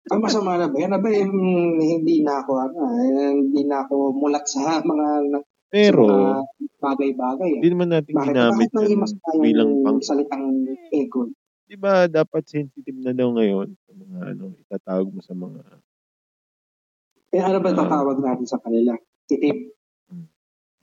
[0.07, 0.75] Ang masama na ba?
[0.79, 1.35] Yan na ba yung
[1.79, 5.07] hindi na ako, ano, eh, hindi na ako mulat sa mga
[5.67, 6.07] pero,
[6.79, 7.59] bagay-bagay.
[7.59, 8.27] Hindi naman natin Bakit?
[8.31, 9.03] ginamit yun
[9.43, 9.99] bilang pang...
[9.99, 10.63] salitang
[10.95, 11.27] ego?
[11.67, 15.61] Di ba dapat sensitive na daw ngayon sa mga ano, itatawag mo sa mga...
[17.35, 18.95] Eh, ano ba uh, tatawag natin sa kanila?
[19.27, 19.75] Titip?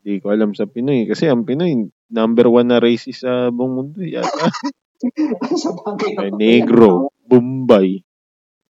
[0.04, 1.08] Hindi ko alam sa Pinoy.
[1.08, 4.52] Kasi ang Pinoy, number one na racist sa buong mundo yata.
[5.64, 6.12] sa bagay.
[6.20, 8.04] Ay, negro, Bombay.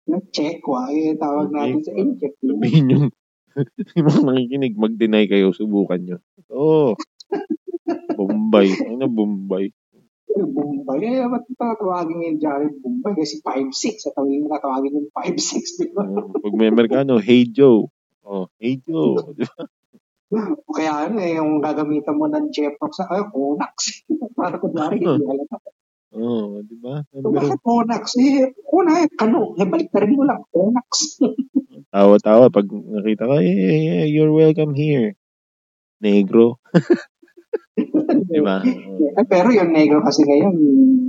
[0.09, 2.33] Nag-checkwa, eh, tawag natin sa Incheck.
[2.41, 3.07] Sabihin yung
[3.97, 6.17] yung mga nakikinig, mag-deny kayo, subukan nyo.
[6.53, 6.93] Oo.
[6.93, 6.97] Oh,
[8.17, 8.69] Bombay.
[8.85, 9.71] Ano Bombay?
[10.29, 10.99] Bombay.
[11.05, 13.13] Eh, ba't tatawagin yung Jared Bombay?
[13.17, 14.05] Kasi 5'6".
[14.05, 16.03] Sa tawagin mo tatawagin yung 5'6", di ba?
[16.05, 17.89] Uh, pag may Amerikano, hey Joe.
[18.25, 19.17] Oh, hey Joe.
[19.37, 19.65] Di ba?
[20.69, 24.05] Kaya ano eh, yung gagamitan mo ng Jeprox sa, ay, Konax.
[24.37, 25.49] Para kunwari, hindi alam
[26.09, 27.05] Oo, di ba?
[27.13, 28.17] So, bakit Onax?
[28.17, 31.21] Eh, una, eh, ano, eh, balik na rin mo lang, Onax.
[31.93, 35.13] Tawa-tawa pag nakita ka, eh, you're welcome here.
[36.01, 36.57] Negro.
[38.33, 38.65] di ba?
[38.65, 40.53] Eh, pero yung negro kasi ngayon,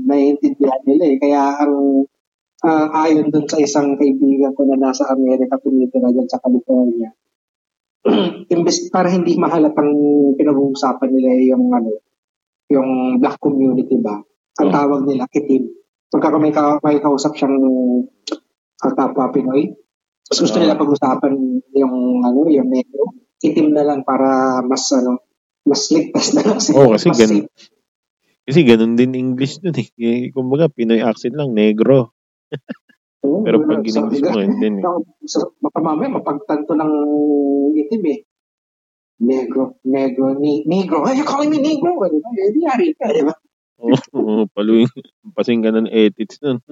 [0.05, 1.17] naiintindihan nila eh.
[1.17, 2.05] Kaya ang
[2.65, 7.09] uh, ayon dun sa isang kaibigan ko na nasa Amerika, tumitira dyan sa California,
[8.53, 9.93] imbes para hindi mahalatang
[10.37, 11.93] pinag-uusapan nila yung ano,
[12.69, 14.21] yung black community ba?
[14.61, 15.73] Ang tawag nila, itim.
[16.11, 19.73] Pagka may, ka, may kausap siyang uh, kapwa Pinoy,
[20.31, 21.35] gusto nila pag-usapan
[21.75, 23.15] yung ano, yung negro.
[23.41, 25.25] Itim na lang para mas ano,
[25.65, 26.77] mas ligtas na lang sila.
[26.77, 27.47] oh, kasi ganun.
[28.45, 30.31] Kasi ganun din English dun eh.
[30.35, 32.15] Kumbaga, Pinoy accent lang, negro.
[33.21, 34.85] Oo, Pero pag in-English mo, hindi eh.
[35.29, 36.93] So, baka mamaya mapagtanto ng
[37.77, 38.19] itim eh.
[39.21, 41.05] Negro, negro, ni, negro.
[41.05, 42.01] Ay, you calling me negro?
[42.01, 42.29] Ano ba?
[42.33, 43.37] Eh, di yari ka, di ba?
[43.81, 44.93] Oo, oh, paluin.
[45.33, 46.61] Pasing ka ng edits nun.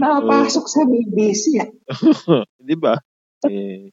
[0.00, 1.56] Nakapasok sa BBC.
[2.68, 3.00] Di ba?
[3.48, 3.88] Eh,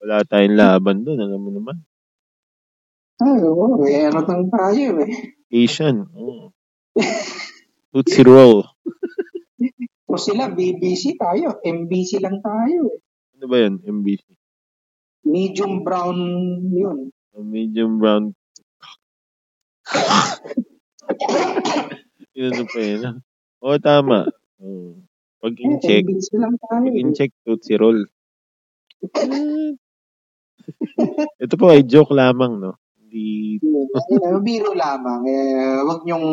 [0.00, 1.76] wala tayong laban doon, alam mo naman.
[3.20, 3.84] Ay, oo.
[3.84, 5.12] Eh, ano tang tayo eh.
[5.52, 6.08] Asian.
[6.12, 6.52] Oh.
[7.92, 8.64] Tootsie Roll.
[10.08, 11.60] o sila, BBC tayo.
[11.64, 13.00] MBC lang tayo eh.
[13.40, 14.24] Ano ba yan, MBC?
[15.24, 16.16] Medium brown
[16.72, 17.12] yun.
[17.44, 18.24] Medium brown.
[22.40, 23.20] ano pa yun.
[23.60, 24.24] Oo, tama.
[24.60, 24.96] Oh.
[25.40, 26.04] Pag in-check,
[26.68, 28.04] pag in-check Tootsie Roll.
[31.42, 32.76] Ito po ay joke lamang, no?
[33.00, 33.56] Hindi...
[34.44, 35.24] Biro lamang.
[35.24, 36.28] Eh, huwag niyong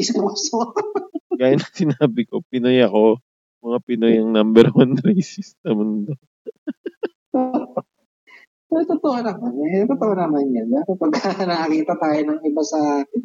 [0.00, 0.72] isuso.
[1.38, 3.20] Gaya na sinabi ko, Pinoy ako.
[3.62, 6.16] Mga Pinoy ang number one racist sa mundo.
[8.68, 9.52] Eh, totoo naman.
[9.64, 10.68] Eh, totoo naman yan.
[10.84, 11.10] Kapag
[11.48, 13.22] nakakita tayo ng iba sa atin,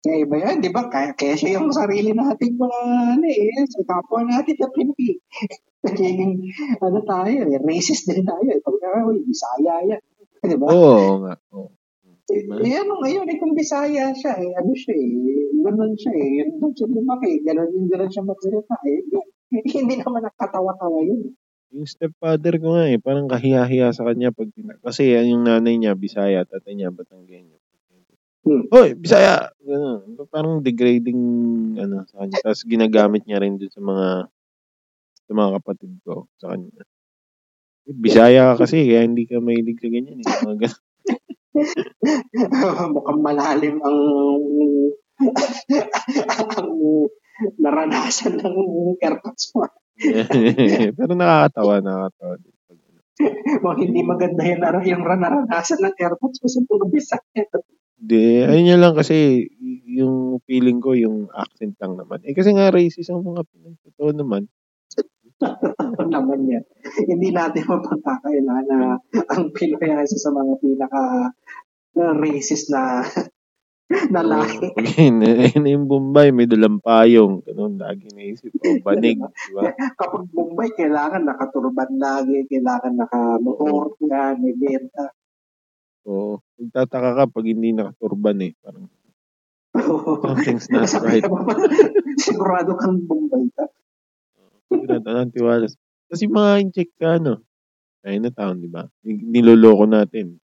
[0.00, 0.88] kaya iba yan, di ba?
[0.88, 2.80] Kaya, kaya siya yung sarili natin mga,
[3.14, 5.12] ano eh, sa kapwa natin na Pinoy.
[5.86, 6.34] Nagiging,
[6.82, 8.48] ano tayo, eh, racist din tayo.
[8.48, 8.60] Eh.
[8.64, 10.02] Pag, uy, Bisaya yan.
[10.40, 10.66] Di ba?
[10.72, 11.34] Oo nga.
[11.52, 11.70] Oo.
[12.30, 16.72] Eh, ano ngayon, eh, kung Bisaya siya, eh, ano siya eh, ganun siya eh, doon
[16.72, 19.02] siya lumaki, ganun yung ganun siya magsalita eh.
[19.50, 21.34] Hindi naman nakatawa-tawa yun.
[21.70, 24.50] Yung stepfather ko nga eh, parang kahiya-hiya sa kanya pag
[24.82, 27.62] kasi yung nanay niya Bisaya, tatay niya Batanggenyo.
[28.40, 28.66] Hmm.
[28.72, 29.52] Hoy, Bisaya!
[29.62, 30.16] Ganun.
[30.32, 31.22] Parang degrading
[31.78, 32.40] ano sa kanya.
[32.42, 34.06] Tapos ginagamit niya rin dun sa mga
[35.28, 36.82] sa mga kapatid ko sa kanya.
[37.86, 40.26] Bisaya ka kasi, kaya hindi ka mahilig sa ganyan eh.
[40.26, 40.82] Mga ganun.
[42.96, 43.98] Mukhang malalim ang
[46.58, 46.72] ang
[47.60, 48.56] naranasan ng
[49.04, 49.68] airpods mo.
[50.96, 52.56] Pero nakakatawa, nakakatawa din.
[53.60, 57.12] Mga hindi maganda yun, yung naranasan ng airpods ko sa Turbis.
[58.00, 59.44] Hindi, ayun niya lang kasi
[59.84, 62.24] yung feeling ko yung accent lang naman.
[62.24, 63.76] Eh kasi nga racist ang mga Pinoy.
[63.84, 64.48] Totoo naman.
[65.36, 66.64] Totoo naman yan.
[67.04, 68.96] Hindi natin mapagkakailan na
[69.36, 71.02] ang Pinoy ay isa sa mga pinaka
[72.00, 73.04] uh, racist na
[74.14, 74.70] na lahi.
[74.70, 77.42] Uh, yung Bombay, may dalang payong.
[77.42, 78.78] Ganun, lagi naisip ko.
[78.86, 79.74] Banig, di ba?
[79.98, 85.10] Kapag Bombay, kailangan nakaturban lagi, kailangan nakamotor ka, may benta.
[86.06, 86.38] Oo.
[86.54, 88.52] Magtataka ka pag hindi nakaturban eh.
[88.62, 88.86] Parang,
[90.22, 91.26] something's not right.
[92.22, 93.66] Sigurado kang Bombay ka.
[94.70, 95.66] Sigurado, anong tiwala.
[96.10, 97.42] Kasi mga in-check ka, ano,
[98.06, 98.86] Chinatown, di ba?
[99.02, 100.38] Niloloko natin.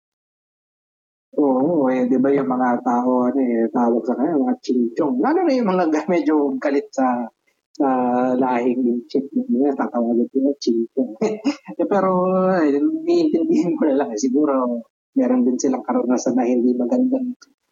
[1.37, 5.21] Oo, eh, di ba yung mga tao, ano eh, tawag sa kanya, mga chinchong.
[5.21, 7.29] Lalo na yung mga medyo galit sa
[7.77, 7.89] sa
[8.33, 11.13] lahing inchik, nila tatawagin nila chinchong.
[11.81, 12.25] eh, pero,
[12.57, 14.81] eh, naiintindihan ko na lang, eh, siguro,
[15.13, 17.21] meron din silang karanasan na hindi maganda,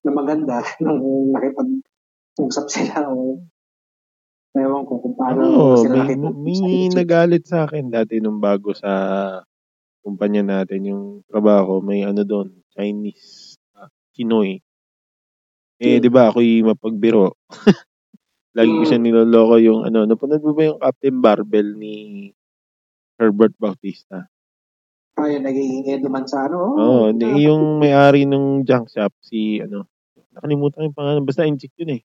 [0.05, 3.41] na maganda nung nakipag-usap sila o
[4.55, 9.43] Ewan ko kung paano oh, sila may, may nagalit sa akin dati nung bago sa
[9.99, 13.43] kumpanya natin yung trabaho, may ano doon, Chinese
[14.15, 14.62] Pinoy.
[15.83, 17.35] Eh, di ba, ako'y mapagbiro.
[18.57, 19.05] Lagi ko siya mm.
[19.05, 22.31] niloloko yung ano, napanood mo ba yung Captain Barbell ni
[23.19, 24.31] Herbert Bautista?
[25.19, 26.79] Ay, nagiging Edo Manzano.
[26.79, 29.91] Oo, oh, di, yung may-ari ng junk shop, si ano,
[30.31, 32.03] nakalimutan yung pangalan, basta inject yun eh.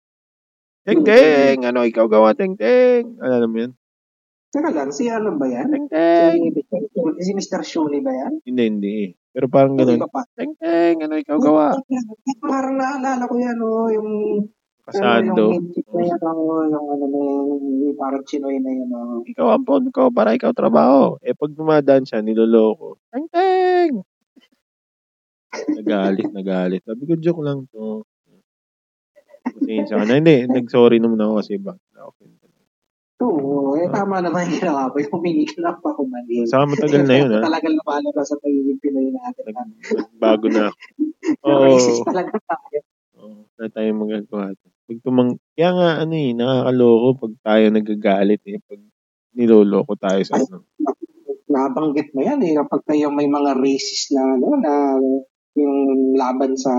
[0.86, 1.70] Teng Teng!
[1.70, 3.22] Ano, ikaw gawa, Teng Teng!
[3.22, 3.72] Alam mo yun?
[4.50, 5.70] Teka lang, si ano ba yan?
[5.70, 6.42] Teng Teng!
[6.50, 6.62] Si,
[7.22, 7.62] si Mr.
[7.62, 8.42] Shuli ba yan?
[8.42, 9.12] Hindi, hindi eh.
[9.40, 10.04] Pero parang ganun.
[10.36, 11.72] Teng Teng, ano ikaw gawa?
[12.44, 14.10] Parang naalala ko yan, oh, yung
[14.84, 15.56] Kasando.
[15.56, 17.20] Yung na yan, oh, yung ano na
[17.88, 18.92] yung parang chinoy na yun.
[18.92, 19.24] Oh.
[19.24, 21.16] Ikaw ang phone ko para ikaw trabaho.
[21.24, 23.00] Eh pag dumadaan siya, niloloko.
[23.16, 24.04] Teng Teng!
[25.72, 26.84] Nagalit, nagalit.
[26.84, 28.04] Sabi ko, joke lang to.
[29.56, 30.20] Pasensya ka na.
[30.20, 31.80] Hindi, nag-sorry naman ako kasi ba?
[31.96, 32.28] Okay.
[33.20, 35.04] Oo, eh, tama naman yung ginawa ko.
[35.04, 35.24] Yung
[35.60, 36.48] lang pa kumanin.
[36.48, 37.42] Saka matagal na yun, ha?
[37.44, 39.44] Talagang lumalabas sa pagiging Pinoy natin.
[39.52, 40.78] Nag, nagbago na ako.
[41.52, 41.76] Oo.
[42.08, 42.80] Talaga tayo.
[43.20, 44.56] Oo, na tayo magagawa.
[44.88, 48.58] Pag tumang, kaya nga, ano eh, nakakaloko pag tayo nagagalit eh.
[48.64, 48.82] Pag
[49.36, 50.64] niloloko tayo sa ano.
[51.50, 52.56] Nabanggit mo yan eh.
[52.56, 54.74] Kapag kayo may mga racist na, ano, na
[55.60, 56.72] yung laban sa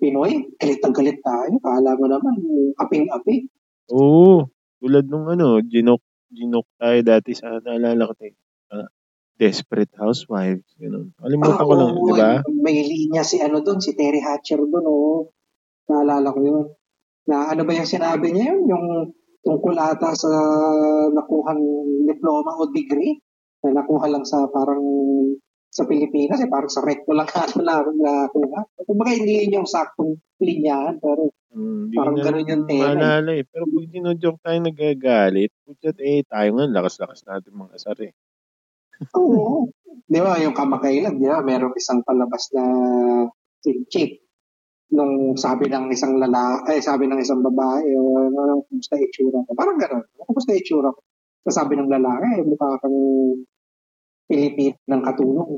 [0.00, 1.60] Pinoy, galit ang galit tayo.
[1.60, 2.34] Kala mo naman,
[2.80, 3.46] aping-api.
[3.92, 4.48] Oo.
[4.82, 6.02] Tulad nung ano, ginok,
[6.34, 8.34] ginok tayo dati sa, naalala ko tayo,
[8.74, 8.90] uh,
[9.38, 11.14] Desperate Housewives, gano'n.
[11.14, 12.42] Kalimutan ko lang, Oo, di ba?
[12.50, 15.30] May linya si ano doon, si Terry Hatcher doon, oh.
[15.86, 16.66] Naalala ko yun.
[17.30, 18.66] Na ano ba yung sinabi niya yun?
[18.66, 18.86] Yung
[19.46, 20.30] tungkol ata sa
[21.14, 21.62] nakuhang
[22.06, 23.18] diploma o degree
[23.62, 24.82] na nakuha lang sa parang
[25.72, 28.60] sa Pilipinas, eh, parang sa recto lang ata na nakuha.
[28.84, 32.92] Kumbaga hindi yun yung saktong linyahan, pero di Parang ganun yung tema.
[32.92, 33.44] Maalala eh.
[33.48, 38.12] Pero pag sinojoke tayo nagagalit, putyat eh, tayo nga, lakas-lakas natin mga asar eh.
[39.16, 39.68] Oo.
[40.12, 42.64] Di ba, yung kamakailan, di ba, meron isang palabas na
[43.88, 44.24] chick
[44.92, 49.56] nung sabi ng isang lalaki, eh, sabi ng isang babae, o ano, kumusta itsura ko?
[49.56, 50.04] Parang gano'n.
[50.20, 51.00] Kumusta itsura ko?
[51.48, 52.98] Sabi ng lalaki, eh, mukha kang
[54.26, 55.50] Pilipino ng katulong.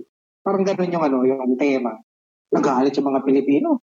[0.45, 1.97] Parang gano'n yung ano, yung tema.
[2.53, 3.81] Nagalit yung mga Pilipino.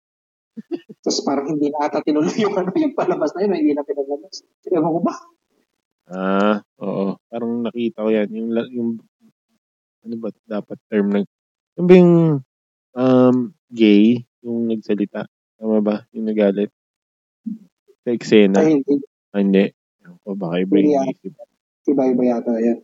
[1.02, 4.46] Tapos parang hindi na ata tinuloy yung ano, yung palabas na yun, hindi na pinalabas.
[4.70, 5.14] Ewan ko ba?
[6.04, 7.16] Ah, oo.
[7.26, 8.28] Parang nakita ko yan.
[8.30, 9.00] Yung, la- yung
[10.04, 11.26] ano ba dapat term ng,
[11.80, 12.14] yung ba yung
[12.94, 13.36] um,
[13.72, 15.26] gay, yung nagsalita?
[15.58, 15.96] Tama ba?
[16.12, 16.70] Yung nagalit?
[18.04, 18.60] Sa eksena?
[18.60, 18.94] Ay, hindi.
[19.32, 19.64] Ah, hindi.
[20.04, 21.32] Ewan ko, baka iba yung isip.
[21.84, 22.78] Iba-iba yata yan.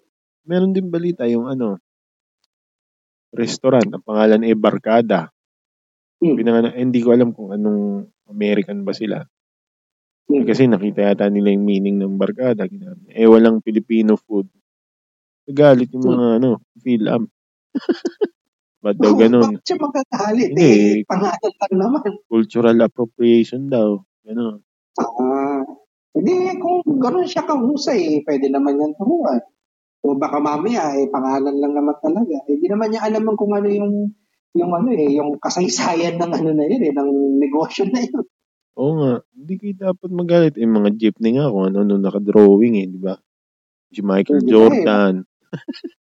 [0.51, 1.79] Meron din balita yung ano,
[3.31, 5.31] restaurant, ang pangalan ay Barkada.
[6.19, 9.23] Pinangana, eh, hindi ko alam kung anong American ba sila.
[10.27, 10.43] Hmm.
[10.47, 12.67] Kasi nakita yata nila yung meaning ng barkada.
[13.11, 14.47] Eh, walang Filipino food.
[15.49, 17.25] Nagalit yung mga, ano, feel am.
[18.85, 19.59] Ba't daw ganun?
[19.59, 20.49] Bakit siya magkakalit?
[20.55, 20.73] Hindi.
[20.73, 22.11] Eh, pangalan lang naman.
[22.27, 24.01] Cultural appropriation daw.
[24.27, 24.61] Ganun.
[25.01, 25.63] Ah,
[26.17, 29.41] hindi, kung gano'n siya kahusay, pwede naman yan turuan.
[30.01, 32.37] O baka mamaya, eh, pangalan lang naman talaga.
[32.49, 34.17] Eh, di naman niya alam kung ano yung
[34.57, 38.25] yung ano eh, yung kasaysayan ng ano na yun eh, ng negosyo na yun.
[38.81, 39.13] Oo nga.
[39.37, 40.55] Hindi kayo dapat magalit.
[40.57, 43.15] Eh, mga jeepney nga kung ano-ano nakadrawing eh, di ba?
[43.93, 45.15] Si Michael Hindi ba, Jordan.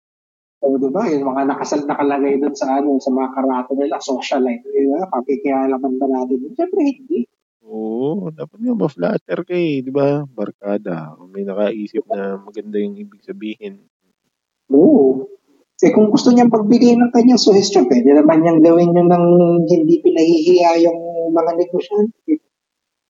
[0.60, 1.08] O, di ba?
[1.08, 4.68] Yung mga nakasal nakalagay doon sa ano, sa mga karato nila, socialite.
[4.68, 5.08] Di ba?
[5.08, 6.52] Pakikialaman ba natin?
[6.52, 7.24] Siyempre, hindi.
[7.70, 10.26] Oo, dapat nga ma-flatter ka eh, di ba?
[10.26, 11.14] Barkada.
[11.14, 13.86] Kung may nakaisip na maganda yung ibig sabihin.
[14.74, 15.30] Oo.
[15.80, 19.26] Eh kung gusto niyang pagbigay ng kanyang suggestion, pwede naman niyang gawin yun ng
[19.70, 21.00] hindi pinahihiya yung
[21.32, 22.42] mga negosyante.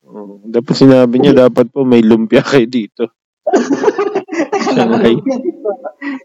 [0.05, 0.43] Oo.
[0.43, 3.09] Dapat sinabi niya, dapat po may lumpia kayo dito.
[4.69, 5.17] Ay.
[5.17, 5.35] ba?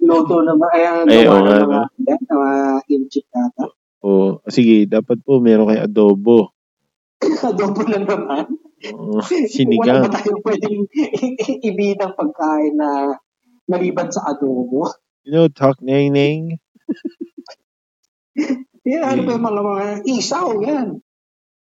[0.05, 2.53] Loto naman, ay, ang Ay, oo ng nga, mga, yan, mga
[2.93, 3.64] inchik ata.
[4.05, 6.53] O, sige, dapat po meron kayo adobo.
[7.49, 8.45] Adobo lang naman.
[8.85, 10.05] Wala sinigang.
[10.05, 10.77] ba tayong pwedeng
[11.68, 13.16] ibidang pagkain na
[13.64, 14.93] maliban sa adobo?
[15.25, 16.12] You know, talk neng
[18.85, 19.29] Yan, ano Hmm.
[19.29, 20.89] ba yung mga, mga isaw, yan.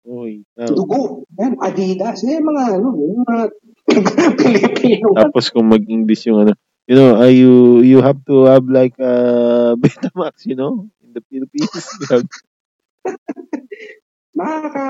[0.04, 3.39] Uy, na, Dugo, yan, Adidas, yan, mga, ano, yung mga
[4.34, 5.14] Pilipino.
[5.14, 6.58] tapos kung mag-English yung ano,
[6.89, 11.22] you know, uh, you, you have to have like uh, Betamax, you know, in the
[11.30, 11.70] Philippines.
[12.01, 12.26] You have,
[14.34, 14.86] Nakaka,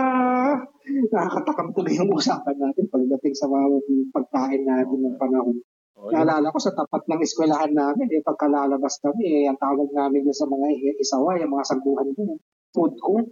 [1.12, 3.68] nakakatakam tuloy yung usapan natin pagdating sa mga
[4.16, 5.60] pagkain natin ng panahon.
[6.00, 10.32] oh, Naalala ko sa tapat ng eskwelahan namin, eh, pagkalalabas kami, eh, ang tawag namin
[10.32, 12.40] sa mga isawa, yung mga saguhan ko,
[12.72, 13.28] food court.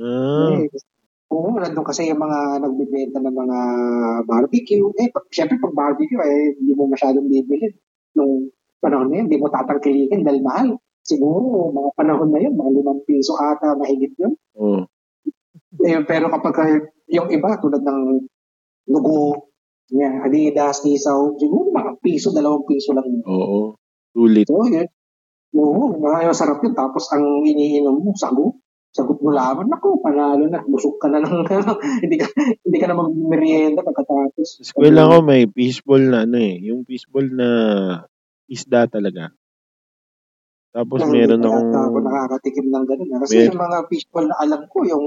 [0.00, 0.72] ah, Eh,
[1.28, 3.58] oo, nandun kasi yung mga nagbibenta ng mga
[4.24, 4.88] barbecue.
[4.96, 7.76] Eh, pag, syempre pag barbecue, eh, hindi mo masyadong bibili.
[8.16, 8.48] Nung
[8.80, 10.68] panahon na yun, hindi mo tatangkilikin dahil mahal.
[11.04, 14.32] Siguro, mga panahon na yun, mga limang piso ata, mahigit yun.
[14.56, 14.80] oh,
[15.82, 16.54] Eh, pero kapag
[17.10, 18.00] yung iba, tulad ng
[18.88, 19.50] lugo,
[19.90, 23.06] yan, Adidas, Tisaw, siguro mga piso, dalawang piso lang.
[23.06, 23.22] yun.
[23.22, 23.78] oo,
[24.10, 24.46] sulit.
[24.50, 24.88] So, yun.
[25.54, 26.74] Oo, mga sarap yun.
[26.74, 28.58] Tapos ang iniinom mo, sago.
[28.90, 29.68] Sagot mo laban.
[29.68, 30.64] Naku, panalo na.
[30.64, 31.44] Busog ka na ng,
[32.04, 32.26] hindi ka,
[32.64, 34.58] hindi ka na mag-merienda pagkatapos.
[34.58, 37.48] Sa eskwela ko may fishball na ano eh, yung fishball na
[38.48, 39.30] isda talaga.
[40.72, 43.10] Tapos Nang meron akong, ako nakakatikim ng ganun.
[43.16, 43.20] ah.
[43.24, 45.06] Kasi Mer- yung mga fishball na alam ko, yung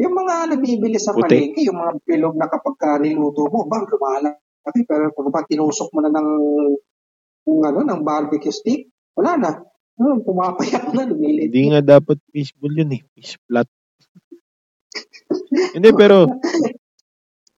[0.00, 1.28] yung mga nabibili sa Puti.
[1.28, 4.80] palengke, yung mga bilog na kapag ka niluto mo, bang lumalaki.
[4.88, 6.30] Pero kung pa tinusok mo na ng,
[7.44, 9.50] ng, ano, ng barbecue stick, wala na.
[10.00, 11.52] Oh, pumapayak na, lumilit.
[11.52, 13.04] Hindi nga dapat fishbowl yun eh.
[13.12, 13.68] Fish flat.
[15.76, 16.24] Hindi, pero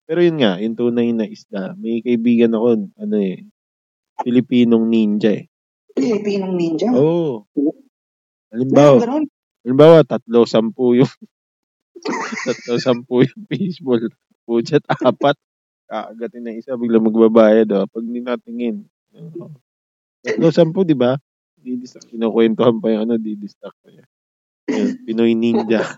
[0.03, 1.73] pero yun nga, yung tunay na isda.
[1.79, 3.47] May kaibigan ako, ano eh,
[4.21, 5.49] Pilipinong ninja eh.
[5.95, 6.91] Pilipinong ninja?
[6.93, 7.49] Oo.
[7.55, 7.81] Meron
[8.53, 9.01] Halimbawa,
[9.65, 11.09] halimbawa, tatlo, sampu yung
[12.45, 14.03] tatlo, sampu yung fishbowl.
[14.43, 15.39] Puchat, apat.
[15.87, 17.67] Kaagatin na isa, bigla magbabayad.
[17.75, 17.85] Oh.
[17.87, 18.87] Pag hindi natingin.
[19.15, 19.51] Oh.
[20.23, 21.15] Tatlo, sampu, di ba?
[21.59, 22.11] Didistract.
[22.11, 24.07] Kinukwentuhan pa yung ano, didistract pa yan.
[24.67, 25.83] Yun, Pinoy ninja.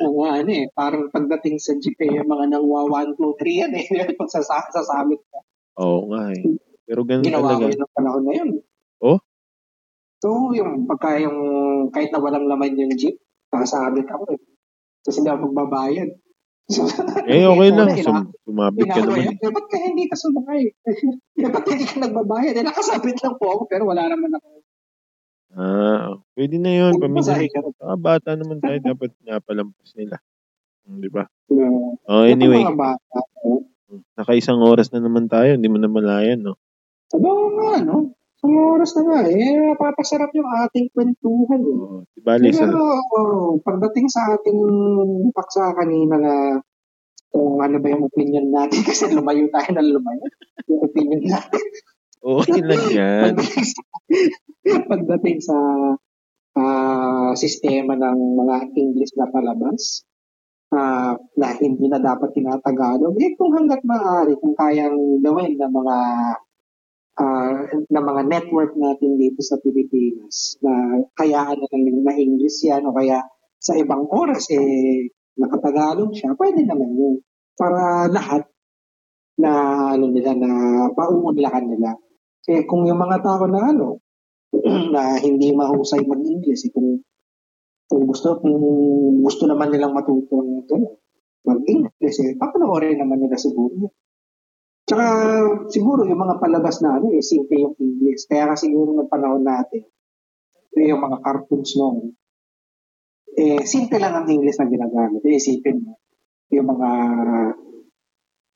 [0.00, 3.72] Ang ano eh, parang pagdating sa jeep eh, yung mga nangwa 1, 2, 3 yan
[3.74, 3.86] eh.
[4.20, 5.38] Pag sasa- sasamit ka.
[5.82, 6.42] Oo nga eh.
[6.86, 7.70] Pero ganun Ginawa ko talaga.
[7.70, 8.50] yun ng panahon na yun.
[9.02, 9.18] Oh?
[10.20, 11.38] So, yung pagka yung,
[11.90, 13.18] kahit na walang laman yung jeep,
[13.50, 14.40] sasamit ako eh.
[15.00, 16.10] Tapos hindi ako magbabayad.
[16.70, 16.86] So,
[17.26, 17.88] Eh, okay lang.
[17.98, 19.34] Sum- sumabit ka naman.
[19.34, 20.70] eh, ba't kaya hindi ka sumakay?
[20.70, 22.54] eh, ba't hindi ka nagbabayad?
[22.54, 24.48] Eh, nakasabit lang po ako, pero wala naman ako.
[25.50, 26.94] Ah, pwede na yun.
[26.94, 27.10] Ka.
[27.82, 28.78] Ah, bata naman tayo.
[28.94, 30.22] Dapat napalampas nila.
[30.86, 31.26] Hmm, Di ba?
[32.06, 32.62] Oh, anyway.
[33.42, 33.66] Oh.
[34.14, 35.58] Nakaisang oras na naman tayo.
[35.58, 36.54] Hindi mo na malayan, no?
[37.10, 37.18] Ko
[37.58, 38.14] nga, no?
[38.40, 41.60] Sa oras na nga, eh, papasarap yung ating kwentuhan.
[41.60, 41.76] Eh.
[41.76, 42.80] Oh, di bali, sa, Pero
[43.12, 44.60] oh, pagdating sa ating
[45.36, 46.34] paksa kanina na
[47.28, 50.24] kung ano ba yung opinion natin kasi lumayo tayo na lumayo.
[50.72, 51.64] Yung opinion natin.
[52.20, 53.32] okay lang yan.
[53.40, 53.82] Pagdating sa,
[54.88, 55.56] pagdating sa
[56.56, 60.04] ah, sistema ng mga English na palabas
[60.72, 65.96] ah, na hindi na dapat tinatagalog, eh kung hanggat maaari, kung kayang gawin ng mga
[67.20, 72.88] ah, ng mga network natin dito sa Pilipinas na kayaan na lang na English yan
[72.88, 73.20] o kaya
[73.60, 77.14] sa ibang oras eh nakatagalog siya, pwede naman yun.
[77.56, 78.44] Para lahat
[79.40, 79.52] na
[79.96, 80.50] ano nila na
[80.92, 81.96] pauunlakan nila.
[82.48, 84.00] Eh kung yung mga tao na ano
[84.94, 87.00] na hindi mahusay mag-English, eh, kung
[87.86, 88.58] kung gusto kung
[89.22, 90.94] gusto naman nilang matuto ng gano'n,
[91.46, 93.94] mag-English, eh, papanoorin naman nila siguro.
[94.90, 95.06] Tsaka
[95.70, 98.26] siguro yung mga palabas na ano, eh, simple yung English.
[98.26, 99.86] Kaya ka siguro ng panahon natin,
[100.74, 102.10] eh, yung mga cartoons noon,
[103.38, 105.22] eh, simple lang ang English na ginagamit.
[105.22, 105.94] Eh, isipin mo,
[106.50, 106.90] yung mga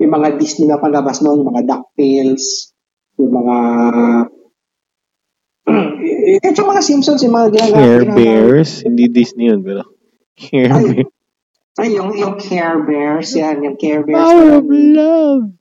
[0.03, 2.74] yung mga Disney na palabas noon, yung mga DuckTales,
[3.22, 3.57] yung mga
[6.35, 7.78] eh, kahit yung mga Simpsons, yung mga ginagamit.
[7.78, 8.70] Care Bears.
[8.82, 9.87] Hindi Disney yun, pero
[10.35, 11.14] Care Bears.
[11.78, 14.18] Ay, yung, yung Care Bears, yan, yung Care Bears.
[14.18, 15.55] Power of love.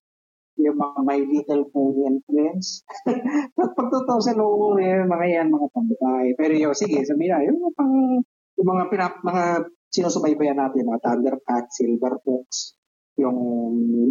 [0.57, 2.85] Yung mga My Little Pony and Friends.
[3.57, 6.29] Pag 2000, oo, eh, mga yan, mga pambabae.
[6.37, 8.21] Pero yun, sige, sabihin na, yung pang,
[8.57, 12.77] yung mga, pinap, mga sinusubaybayan natin, mga Thundercats, Silver Fox,
[13.17, 13.37] yung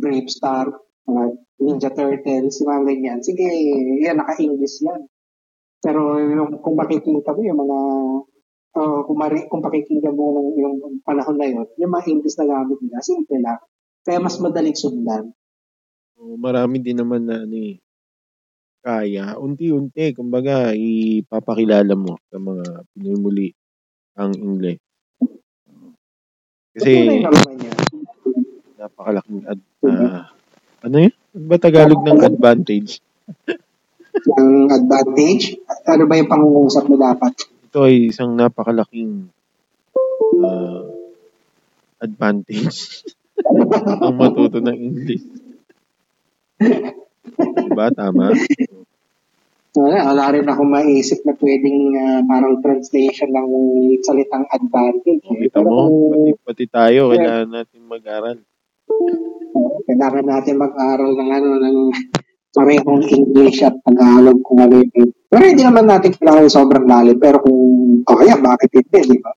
[0.03, 0.71] Brave Star,
[1.07, 1.23] mga
[1.63, 3.19] Ninja Turtles, yung mga ganyan.
[3.23, 3.47] Sige,
[4.03, 5.07] yan, naka-English yan.
[5.83, 7.79] Pero yung, kung makikita mo, yung mga,
[8.79, 12.47] uh, kung, mari, kung pakikinggan mo ng yung panahon na yun, yung mga English na
[12.47, 13.59] gamit nila, simple lang.
[14.03, 15.35] Kaya mas madaling sundan.
[16.23, 17.83] Marami din naman na ano eh,
[18.83, 19.39] kaya.
[19.39, 23.49] Unti-unti, kumbaga, ipapakilala mo sa mga Pinoy muli
[24.19, 24.83] ang English.
[26.73, 27.23] Kasi
[28.81, 30.35] napakalaking ad, ah,
[30.83, 31.15] ano yun?
[31.33, 32.99] Ano ba Tagalog ng advantage?
[34.37, 35.57] Ang advantage,
[35.89, 37.33] ano ba yung pangungusap mo dapat?
[37.65, 39.33] Ito ay isang napakalaking
[40.45, 40.85] ah,
[41.97, 43.09] advantage
[44.05, 45.25] ang matuto ng English.
[47.69, 47.87] Diba?
[47.95, 48.35] Tama?
[49.73, 53.49] Wala, wala rin ako maisip na pwedeng ah, parang translation ng
[54.05, 55.25] salitang advantage.
[55.25, 55.49] eh.
[55.49, 58.37] Kita mo, pati, pati tayo, kailangan natin mag-aral.
[59.57, 61.79] uh, kailangan natin mag-aral ng ano, ng
[62.53, 65.09] parehong English at Tagalog kung ano yun.
[65.33, 67.17] Pero hindi naman natin kailangan sobrang lalim.
[67.17, 67.57] Pero kung
[68.05, 69.33] kaya, bakit hindi, di ba?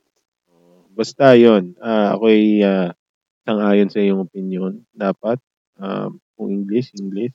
[0.95, 2.91] Basta yon ah ako'y ah,
[3.47, 4.83] sang-ayon sa iyong opinion.
[4.91, 5.39] Dapat,
[5.79, 7.33] ah, kung English, English.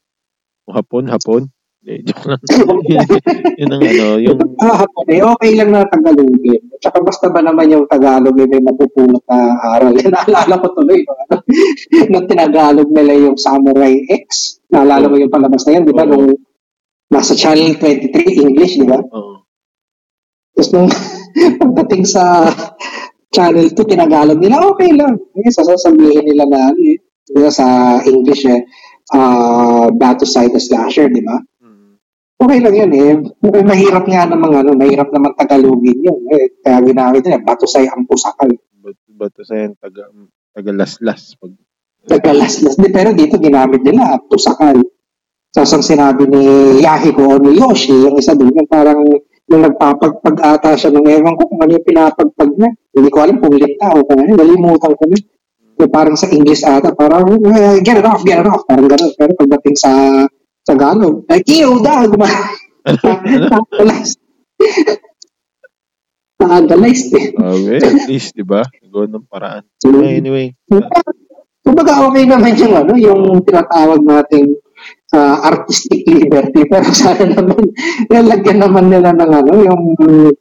[0.64, 1.42] Kung Hapon, Hapon.
[1.80, 2.40] Hindi, joke lang.
[3.60, 6.60] yun ang ano, yung, Ah, eh, okay lang na Tagalogin.
[6.76, 9.96] Tsaka basta ba naman yung Tagalog eh, may mapupulot na aral.
[10.12, 11.40] Naalala ko tuloy, no?
[12.12, 13.96] nung tinagalog nila yung Samurai
[14.28, 14.60] X.
[14.68, 16.04] Naalala mo yung palabas na yan, di ba?
[16.04, 16.12] Oo.
[16.12, 16.36] Nung
[17.08, 19.00] nasa Channel 23 English, di ba?
[19.00, 19.48] oh,
[20.52, 20.90] Tapos nung
[21.56, 22.44] pagdating sa
[23.32, 25.16] Channel 2, tinagalog nila, okay lang.
[25.32, 27.00] Eh, sasasabihin nila na, eh,
[27.48, 28.68] sa English eh,
[29.12, 31.36] uh, Battlecide the Slasher, di ba?
[31.38, 31.92] mm,
[32.40, 33.12] Okay lang yun eh.
[33.20, 36.20] Eh, Mahirap nga naman ano, mahirap naman Tagalogin yun.
[36.32, 38.50] Eh, kaya ginamit nila, batusay ang pusakal.
[38.80, 40.08] ba't, ba't sa yan, taga,
[40.56, 41.36] taga-laslas.
[41.36, 41.52] Pag,
[42.00, 42.80] Nagkalaslas.
[42.80, 44.80] Di, pero dito ginamit nila, pusakal.
[45.50, 46.42] Tapos ang sinabi ni
[46.80, 49.02] Yahiko o ni Yoshi, yung isa doon, yung parang
[49.50, 52.70] nung nagpapagpag ata siya ng ewan ko kung ano yung pinapagpag niya.
[52.94, 55.18] Hindi ko alam kung lit o kung ano, nalimutan ko na.
[55.80, 59.16] Yung parang sa English ata, parang eh, get it off, get it off, parang gano'n.
[59.16, 59.92] Pero pagdating sa
[60.60, 62.52] sa Tagalog, ay, kiyo daw, gumana.
[66.40, 67.26] Nakagalize eh.
[67.32, 68.64] Okay, at least, di ba?
[68.84, 69.64] Nagawa ng paraan.
[69.88, 70.56] Anyway.
[71.60, 74.56] Kumbaga okay naman yung ano, yung tinatawag nating
[75.12, 76.64] uh, artistic liberty.
[76.64, 77.60] Pero sana naman,
[78.08, 79.82] nilagyan naman nila ng ano, yung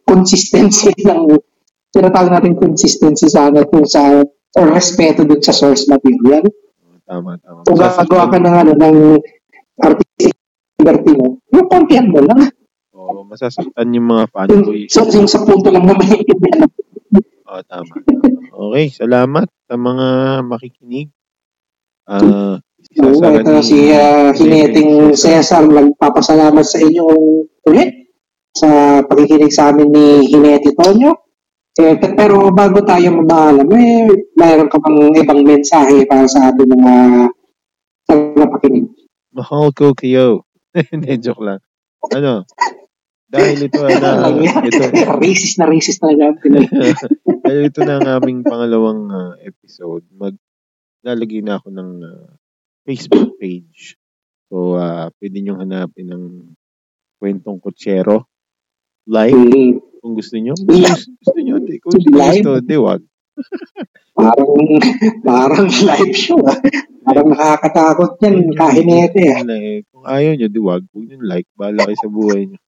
[0.07, 1.35] consistency ng
[1.89, 4.21] tinatawag natin consistency sana kung sa
[4.57, 6.45] or respeto dun sa source material.
[7.05, 7.65] Tama, tama.
[7.65, 8.97] Kung gagawa ka ng ano, ng
[9.81, 10.33] artistic
[10.77, 12.53] liberty mo, yung content mo lang.
[12.93, 14.89] Oo, masasaktan yung mga fanboys.
[14.93, 16.69] So, yung sa punto lang naman yung
[17.49, 17.93] Oo, tama.
[18.69, 20.07] Okay, salamat sa mga
[20.45, 21.09] makikinig.
[22.05, 22.61] Uh,
[23.01, 27.05] Oo, ito ni, si uh, Hineting Cesar, nagpapasalamat sa inyo
[27.69, 28.13] ulit
[28.53, 31.28] sa pakikinig sa amin ni Hineti Tonyo.
[31.79, 36.95] Eh, pero bago tayo mamaalam, eh, mayroon ka pang ibang mensahe para sa ating mga
[38.03, 38.91] tagapakinig.
[39.31, 40.43] Mahal ko kayo.
[40.91, 41.63] Hindi, joke lang.
[42.11, 42.43] Ano?
[43.29, 44.25] Dahil ito na
[44.67, 44.83] ito
[45.21, 46.33] racist na racist na lang
[47.45, 50.01] Dahil ito na ang aming pangalawang uh, episode.
[50.17, 50.33] Mag
[51.05, 52.29] lalagay na ako ng uh,
[52.83, 53.95] Facebook page.
[54.49, 56.25] So, uh, pwede nyo hanapin ng
[57.21, 58.28] kwentong kutsero.
[59.09, 59.33] Live.
[59.33, 59.73] Mm.
[59.99, 60.53] Kung gusto nyo.
[60.53, 61.55] Kung gusto nyo.
[61.81, 63.01] Kung gusto, di wag.
[64.13, 64.51] parang,
[65.25, 66.37] parang live show.
[66.45, 66.61] Ah.
[67.01, 68.53] Parang nakakatakot yan.
[68.53, 69.23] Kahinete.
[69.41, 69.81] Eh.
[69.89, 70.85] Kung ayaw nyo, di wag.
[70.93, 71.49] Huwag nyo like.
[71.57, 72.59] Bahala kayo sa buhay nyo.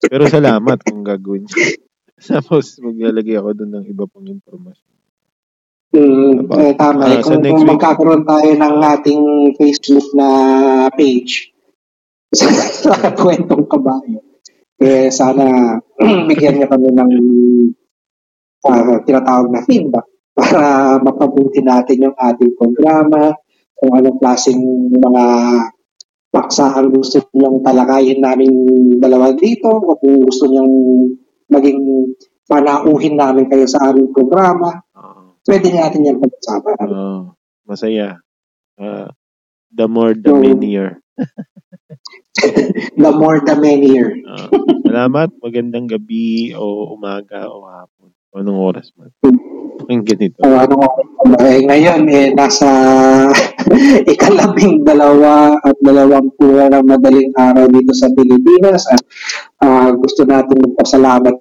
[0.00, 1.52] Pero salamat kung gagawin nyo.
[2.32, 4.96] Tapos, maglalagay ako doon ng iba pang impormasyon.
[5.90, 7.12] Mm, eh, tama.
[7.12, 9.24] Uh, kung, kung magkakaroon tayo ng ating
[9.58, 10.28] Facebook na
[10.94, 11.50] page
[12.30, 12.46] sa,
[12.88, 14.29] sa kwentong kabayo,
[14.80, 15.76] eh, sana
[16.28, 17.12] bigyan niya kami ng
[18.64, 20.60] uh, tinatawag na feedback para
[21.06, 23.36] mapabuti natin yung ating programa,
[23.76, 24.60] kung anong klaseng
[24.92, 25.24] mga
[26.30, 28.50] paksa ang gusto niyong talakayin namin
[29.02, 30.74] dalawa dito, o kung gusto niyong
[31.50, 31.80] maging
[32.46, 34.80] panauhin namin kayo sa aming programa
[35.50, 36.88] pwede natin yan pag-usapan.
[36.90, 37.22] Oh,
[37.64, 38.20] masaya.
[38.76, 39.08] Uh,
[39.72, 41.00] the more the so, merrier.
[43.02, 44.16] the more the merrier.
[44.24, 44.48] uh,
[44.86, 45.28] salamat.
[45.40, 48.10] Magandang gabi o umaga o hapon.
[48.30, 49.10] Anong oras man.
[49.90, 50.38] Ang ganito.
[50.42, 51.08] Uh, anong oras
[51.46, 52.68] eh, ngayon, eh, nasa
[54.12, 58.86] ikalabing dalawa at dalawang pula ng madaling araw dito sa Pilipinas.
[58.88, 59.02] At
[59.62, 61.34] uh, gusto natin magpasalamat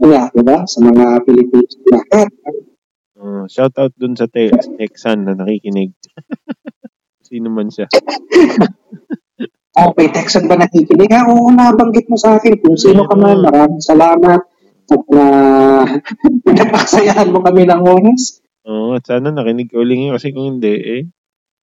[0.00, 2.30] niya, di ba, sa mga Pilipinas lahat
[3.20, 4.48] Uh, shout out dun sa te-
[4.80, 5.92] Texan na nakikinig.
[7.30, 7.86] Sino man siya.
[9.86, 11.14] okay, Texan ba nakikinig?
[11.14, 12.58] Ha, oo, nabanggit mo sa akin.
[12.58, 14.42] Kung sino ka man, maraming salamat.
[14.90, 15.86] At na uh,
[16.42, 18.42] pinapaksayahan mo kami ng oras.
[18.66, 20.18] Oo, at sana nakinig ka uling yun.
[20.18, 21.06] Kasi kung hindi, eh,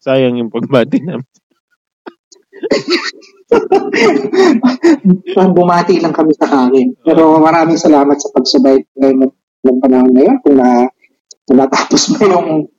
[0.06, 1.26] sayang yung pagbati namin.
[5.58, 6.94] Bumati lang kami sa hangin.
[7.02, 9.34] Pero maraming salamat sa pagsubaybay mo
[9.66, 10.38] ng panahon ngayon.
[10.46, 10.86] Kung na
[11.50, 12.70] natapos mo yung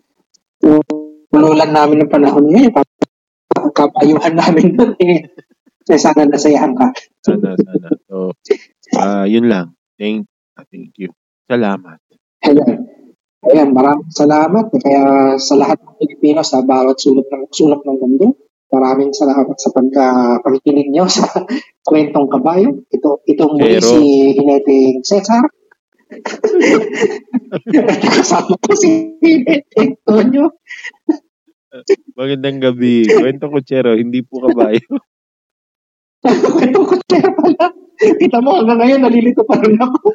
[1.30, 2.72] tululan namin ng panahon ngayon,
[3.76, 5.28] kapayuhan namin doon eh.
[5.86, 6.90] Kaya sana nasayahan ka.
[7.22, 7.88] Sana, sana.
[8.10, 8.34] So,
[8.98, 9.78] uh, yun lang.
[9.94, 10.26] Thank,
[10.72, 11.14] thank you.
[11.46, 12.02] Salamat.
[12.42, 12.90] Ayan.
[13.46, 14.66] Ayan, maraming salamat.
[14.82, 15.02] Kaya
[15.38, 18.34] sa lahat ng Pilipino sa bawat sulok ng sulok ng mundo,
[18.74, 20.06] maraming salamat sa pagka
[20.42, 21.30] pagkikinig nyo sa
[21.86, 22.82] kwentong kabayo.
[22.90, 25.46] Ito, itong muli si Hinete Cesar.
[28.14, 28.90] Kasama ko si
[29.74, 30.54] Antonio.
[32.14, 33.04] Magandang gabi.
[33.10, 34.86] Kwento kutsero, hindi po kabayo.
[36.24, 37.74] Kwento kutsero pala.
[37.96, 40.12] Kita mo, hanggang ngayon, nalilito pa rin ako.